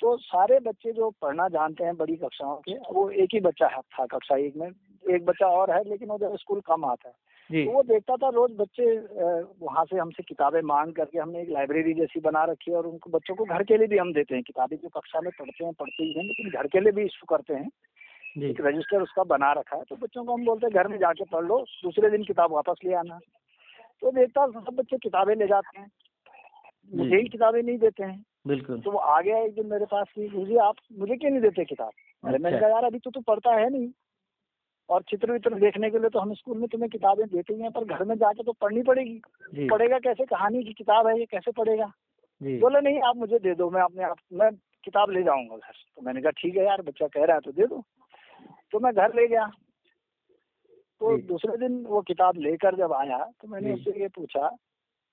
तो 0.00 0.16
सारे 0.16 0.58
बच्चे 0.60 0.92
जो 0.92 1.10
पढ़ना 1.22 1.48
जानते 1.48 1.84
हैं 1.84 1.96
बड़ी 1.96 2.16
कक्षाओं 2.16 2.56
के 2.56 2.74
वो 2.92 3.08
एक 3.10 3.34
ही 3.34 3.40
बच्चा 3.40 3.68
था 3.68 4.06
कक्षा 4.06 4.36
एक 4.36 4.56
में। 4.56 4.70
एक 5.04 5.24
बच्चा 5.24 5.46
और 5.48 5.70
है 5.70 5.82
लेकिन 5.88 6.16
जब 6.18 6.36
स्कूल 6.36 6.60
कम 6.66 6.84
आता 6.84 7.08
है। 7.08 7.64
तो 7.64 7.70
वो 7.72 7.82
देखता 7.82 8.16
था 8.16 8.28
रोज 8.28 8.50
बच्चे 8.56 8.84
वहाँ 9.60 9.84
से 9.84 9.96
हमसे 9.96 10.22
किताबें 10.22 10.60
मांग 10.64 10.92
करके 10.94 11.18
हमने 11.18 11.40
एक 11.42 11.48
लाइब्रेरी 11.50 11.94
जैसी 11.94 12.20
बना 12.20 12.44
रखी 12.44 12.70
है 12.70 12.76
और 12.76 12.86
उनको 12.86 13.10
बच्चों 13.10 13.34
को 13.34 13.44
घर 13.44 13.62
के 13.62 13.76
लिए 13.76 13.86
भी 13.86 13.98
हम 13.98 14.12
देते 14.12 14.34
हैं। 14.34 14.42
किताबें 14.44 14.76
जो 14.76 14.88
कक्षा 14.90 15.20
में 15.20 15.30
पढ़ते 15.38 15.64
हैं 15.64 15.72
पढ़ते 15.74 16.02
ही 16.02 16.12
हैं 16.12 16.24
लेकिन 16.24 16.50
घर 16.50 16.66
के 16.66 16.80
लिए 16.80 16.92
भी 16.92 17.04
इशू 17.04 17.26
करते 17.30 17.54
हैं। 17.54 17.70
एक 18.44 18.60
रजिस्टर 18.60 19.02
उसका 19.02 19.22
बना 19.26 19.52
रखा 19.52 19.76
है 19.76 19.82
तो 19.84 19.96
बच्चों 19.96 20.24
को 20.24 20.32
हम 20.32 20.44
बोलते 20.44 20.66
हैं 20.66 20.74
घर 20.74 20.88
में 20.88 20.98
जाके 20.98 21.24
पढ़ 21.26 21.44
लो 21.44 21.58
दूसरे 21.82 22.10
दिन 22.10 22.24
किताब 22.24 22.52
वापस 22.52 22.84
ले 22.84 22.94
आना। 22.94 23.18
तो 24.02 24.10
देखता 24.10 24.46
सब 24.48 24.74
बच्चे 24.74 24.98
किताबें 24.98 25.34
ले 25.34 25.46
जाते 25.46 25.80
हैं। 25.80 25.90
मुझे 26.90 27.16
ही 27.16 27.28
किताबें 27.28 27.62
नहीं 27.62 27.78
देते 27.78 28.02
हैं। 28.02 28.24
बिल्कुल। 28.46 28.80
तो 28.80 28.90
वो 28.90 28.98
आ 28.98 29.20
गया 29.20 29.38
एक 29.38 29.54
दिन 29.54 29.66
मेरे 29.66 29.84
पास 29.86 30.06
कि 30.14 30.28
मुझे 30.34 30.56
आप 30.58 30.76
मुझे 30.98 31.16
क्यों 31.16 31.30
नहीं 31.30 31.40
देते 31.40 31.64
किताब? 31.64 31.90
अरे 32.24 32.38
मैंने 32.38 32.56
अच्छा। 32.56 32.68
कहा 32.68 32.76
यार 32.76 32.84
अभी 32.84 32.98
तो 32.98 33.10
तू 33.10 33.20
पढ़ता 33.20 33.54
है 33.54 33.68
नहीं। 33.70 33.88
और 34.90 35.02
चित्र 35.08 35.32
वित्र 35.32 35.54
देखने 35.56 35.90
के 35.90 35.98
लिए 35.98 36.08
तो 36.10 36.18
हम 36.18 36.32
स्कूल 36.34 36.58
में 36.58 36.68
तुम्हें 36.68 36.90
किताबें 36.90 37.26
देते 37.26 37.54
ही 37.54 37.60
हैं 37.62 37.70
पर 37.72 37.84
घर 37.86 38.04
में 38.04 38.14
जाके 38.18 38.42
तो 38.42 38.52
पढ़नी 38.52 38.82
पड़ेगी। 38.82 39.66
पढ़ेगा 39.68 39.98
कैसे? 39.98 40.24
कहानी 40.26 40.62
की 40.64 40.72
किताब 40.74 41.06
है 41.06 41.18
ये 41.18 41.26
कैसे 41.26 41.52
पढ़ेगा? 41.52 41.92
बोले 42.40 42.80
नहीं 42.80 43.00
आप 43.08 43.16
मुझे 43.16 43.38
दे 43.38 43.54
दो 43.54 43.70
मैं 43.70 43.82
अपने 43.82 44.04
आप 44.04 44.16
मैं 44.32 44.50
किताब 44.84 45.10
ले 45.10 45.22
जाऊँगा 45.22 45.56
घर 45.56 45.72
तो 45.72 46.02
मैंने 46.02 46.20
कहा 46.22 46.30
ठीक 46.36 46.56
है 46.56 46.64
यार 46.64 46.82
बच्चा 46.82 47.06
कह 47.08 47.24
रहा 47.24 47.34
है 47.34 47.40
तो 47.40 47.52
दे 47.52 47.66
दो। 47.66 47.82
तो 48.72 48.80
मैं 48.80 48.92
घर 48.94 49.14
ले 49.14 49.26
गया। 49.28 49.46
तो 51.00 51.16
दूसरे 51.28 51.56
दिन 51.58 51.84
वो 51.86 52.00
किताब 52.02 52.38
लेकर 52.38 52.76
जब 52.76 52.92
आया 52.92 53.18
तो 53.40 53.48
मैंने 53.48 53.72
उससे 53.74 54.00
ये 54.00 54.08
पूछा 54.08 54.48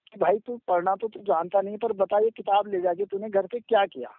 कि 0.08 0.20
भाई 0.20 0.38
तू 0.40 0.58
पढ़ना 0.68 0.96
तो 0.96 1.08
तू 1.08 1.20
जानता 1.24 1.62
नहीं 1.62 1.78
पर 1.78 1.94
बता 1.96 2.20
ये 2.20 2.30
किताब 2.38 2.68
ले 2.68 2.82
जाके 2.82 3.06
तूने 3.06 3.30
घर 3.30 3.48
पे 3.48 3.60
क्या 3.60 3.86
किया? 3.88 4.10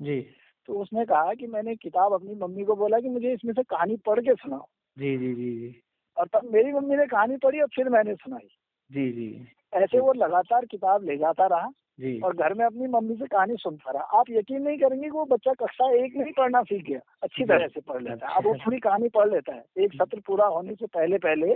जी। 0.00 0.20
तो 0.68 0.80
उसने 0.82 1.04
कहा 1.04 1.34
कि 1.34 1.46
मैंने 1.46 1.74
किताब 1.76 2.12
अपनी 2.12 2.34
मम्मी 2.34 2.64
को 2.64 2.74
बोला 2.76 3.00
कि 3.00 3.08
मुझे 3.08 3.32
इसमें 3.32 3.52
से 3.52 3.62
कहानी 3.64 3.96
पढ़ 4.06 4.20
के 4.20 4.34
सुनाओ। 4.34 4.66
जी 4.98 5.16
जी 5.18 5.34
जी 5.34 5.50
जी। 5.58 5.82
और 6.16 6.26
तब 6.26 6.50
मेरी 6.52 6.72
मम्मी 6.72 6.96
ने 6.96 7.06
कहानी 7.06 7.36
पढ़ी 7.36 7.60
और 7.60 7.66
फिर 7.66 7.88
मैंने 7.88 8.14
सुनाई। 8.14 8.48
जी 8.90 9.12
जी। 9.12 9.48
ऐसे 9.74 10.00
वो 10.00 10.12
लगातार 10.12 10.64
किताब 10.64 11.04
ले 11.04 11.16
जाता 11.16 11.46
रहा 11.46 11.70
जी। 12.00 12.20
और 12.20 12.36
घर 12.36 12.54
में 12.54 12.64
अपनी 12.66 12.86
मम्मी 12.86 13.14
से 13.16 13.26
कहानी 13.26 13.54
सुनता 13.56 13.90
रहा। 13.90 14.02
आप 14.02 14.30
यकीन 14.30 14.62
नहीं 14.62 14.78
करेंगे 14.78 15.04
कि 15.04 15.10
वो 15.10 15.24
बच्चा 15.24 15.52
कक्षा 15.52 15.90
एक 16.04 16.16
में 16.16 16.24
ही 16.26 16.32
पढ़ना 16.32 16.62
सीख 16.62 16.84
गया 16.84 17.00
अच्छी 17.22 17.44
तरह 17.44 17.66
से 17.66 17.80
पढ़ 17.80 18.02
लेता 18.02 18.28
है। 18.28 18.36
अब 18.36 18.46
वो 18.46 18.54
पूरी 18.54 18.78
कहानी 18.78 19.08
पढ़ 19.08 19.30
लेता 19.30 19.54
है। 19.54 19.64
एक 19.78 19.94
सत्र 19.94 20.20
पूरा 20.20 20.46
होने 20.46 20.74
से 20.74 20.86
पहले 20.86 21.18
पहले 21.18 21.54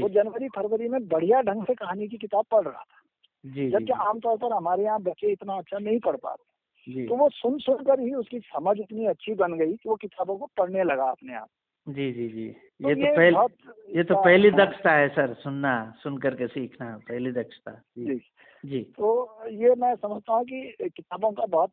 वो 0.00 0.08
जनवरी 0.08 0.48
फरवरी 0.48 0.88
में 0.88 1.08
बढ़िया 1.08 1.40
ढंग 1.42 1.64
से 1.64 1.74
कहानी 1.74 2.08
की 2.08 2.16
किताब 2.16 2.44
पढ़ 2.50 2.64
रहा 2.64 2.82
था। 2.82 3.02
जबकि 3.44 3.92
आमतौर 3.92 4.36
पर 4.36 4.52
हमारे 4.52 4.84
यहाँ 4.84 5.02
बच्चे 5.02 5.32
इतना 5.32 5.54
अच्छा 5.54 5.78
नहीं 5.78 5.98
पढ़ 5.98 6.16
पाते। 6.16 7.06
तो 7.06 7.16
वो 7.16 7.28
सुन 7.28 7.58
सुन 7.58 7.84
कर 7.84 8.00
ही 8.00 8.14
उसकी 8.14 8.38
समझ 8.38 8.78
इतनी 8.80 9.06
अच्छी 9.06 9.34
बन 9.34 9.52
गई 9.52 9.72
कि 9.72 9.88
वो 9.88 9.96
किताबों 9.96 10.36
को 10.36 10.46
पढ़ने 10.56 10.84
लगा 10.84 11.04
अपने 11.04 11.34
आप। 11.34 11.48
जी 11.88 12.12
जी 12.12 12.28
जी। 12.28 12.54
ये 12.80 12.94
तो 12.94 13.14
पहले 13.16 13.96
ये 13.96 14.02
तो 14.04 14.14
पहली 14.14 14.48
हाँ, 14.48 14.56
दक्षता 14.58 14.92
है 14.92 15.08
सर 15.08 15.34
सुनना 15.34 15.72
सुन 16.02 16.18
करके 16.18 16.46
सीखना 16.46 16.86
पहली 17.08 17.32
दक्षता। 17.32 17.72
जी। 17.98 18.16
जी। 18.64 18.80
तो 18.98 19.48
ये 19.50 19.74
मैं 19.74 19.94
समझता 19.94 20.32
हूँ 20.32 20.44
कि 20.44 20.74
किताबों 20.80 21.32
का 21.32 21.46
बहुत 21.46 21.70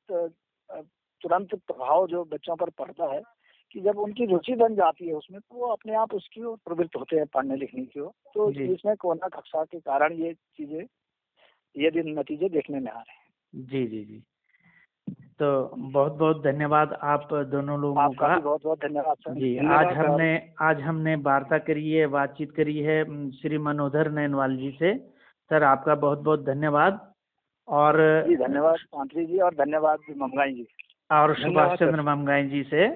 तुरंत 1.21 1.55
प्रभाव 1.55 2.07
जो 2.07 2.23
बच्चों 2.23 2.55
पर 2.55 2.69
पड़ता 2.69 3.13
है 3.13 3.21
कि 3.71 3.81
जब 3.81 3.97
उनकी 3.99 4.25
रुचि 4.25 4.55
बन 4.55 4.75
जाती 4.75 5.07
है 5.07 5.13
उसमें 5.13 5.39
तो 5.41 5.55
वो 5.55 5.67
अपने 5.67 5.95
आप 5.95 6.13
उसकी 6.13 6.43
ओर 6.43 6.57
प्रवृत्त 6.65 6.95
होते 6.95 7.15
हैं 7.15 7.25
पढ़ने 7.25 7.55
लिखने 7.55 7.85
की 7.85 7.99
ओर। 7.99 8.11
तो 8.33 8.49
इसमें 8.51 8.95
कोरोना 8.95 9.27
कक्षा 9.27 9.63
के 9.63 9.79
कारण 9.79 10.13
ये 10.13 10.33
चीज़ें 10.33 10.85
ये 11.75 11.91
दिन 11.91 12.17
नतीजे 12.19 12.49
देखने 12.49 12.79
में 12.79 12.91
आ 12.91 12.99
रहे 12.99 13.15
हैं। 13.15 13.67
जी 13.67 13.85
जी 13.87 14.03
जी। 14.05 14.23
तो 15.39 15.71
बहुत 15.77 16.13
बहुत 16.15 16.43
धन्यवाद 16.43 16.99
आप 17.03 17.29
दोनों 17.33 17.79
लोगों 17.79 18.09
का। 18.09 18.39
बहुत 18.39 18.63
बहुत 18.63 18.79
धन्यवाद 18.79 19.15
सर। 19.17 19.33
जी 19.33 19.57
आज 19.57 19.85
हमने 19.97 20.49
आज 20.61 20.81
हमने 20.81 21.15
वार्ता 21.15 21.57
करी 21.57 21.91
है 21.91 22.07
बातचीत 22.07 22.51
करी 22.51 22.79
है 22.79 23.31
श्री 23.31 23.57
मनोधर 23.57 24.11
नैनवाल 24.11 24.57
जी 24.57 24.75
से। 24.79 24.97
सर 25.49 25.63
आपका 25.63 25.95
बहुत 25.95 26.19
बहुत 26.19 26.45
धन्यवाद। 26.45 27.13
और 27.67 28.23
जी 28.27 28.35
धन्यवाद 28.35 28.75
जी 29.05 29.39
और 29.39 29.53
धन्यवाद 29.53 29.99
ममगाई 30.17 30.53
जी। 30.53 30.67
और 31.11 31.35
सुभाष 31.35 31.79
चंद्र 31.79 32.01
ममगाई 32.01 32.47
जी 32.47 32.63
से। 32.63 32.87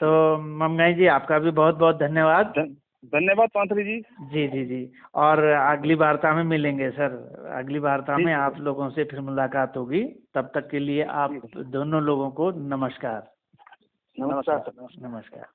तो 0.00 0.36
ममगाई 0.38 0.94
जी 0.94 1.06
आपका 1.06 1.38
भी 1.38 1.50
बहुत 1.50 1.74
बहुत 1.74 1.98
धन्यवाद। 1.98 2.46
धन- 2.46 2.83
धन्यवाद 3.04 3.48
पांथरी 3.54 3.84
जी। 3.84 4.00
जी 4.00 4.48
जी 4.48 4.64
जी। 4.64 4.92
और 5.14 5.44
अगली 5.44 5.94
वार्ता 5.94 6.34
में 6.34 6.44
मिलेंगे 6.44 6.90
सर। 6.90 7.10
अगली 7.56 7.78
वार्ता 7.78 8.16
में 8.16 8.32
आप 8.32 8.58
लोगों 8.58 8.90
से 8.90 9.04
फिर 9.04 9.20
मुलाकात 9.20 9.76
होगी। 9.76 10.04
तब 10.34 10.50
तक 10.54 10.68
के 10.70 10.78
लिए 10.78 11.02
आप 11.02 11.30
दोनों 11.56 12.02
लोगों 12.02 12.30
को 12.30 12.50
नमस्कार। 12.50 13.32
नमस्कार 14.20 14.72
नमस्कार 14.80 15.08
नमस्कार। 15.08 15.46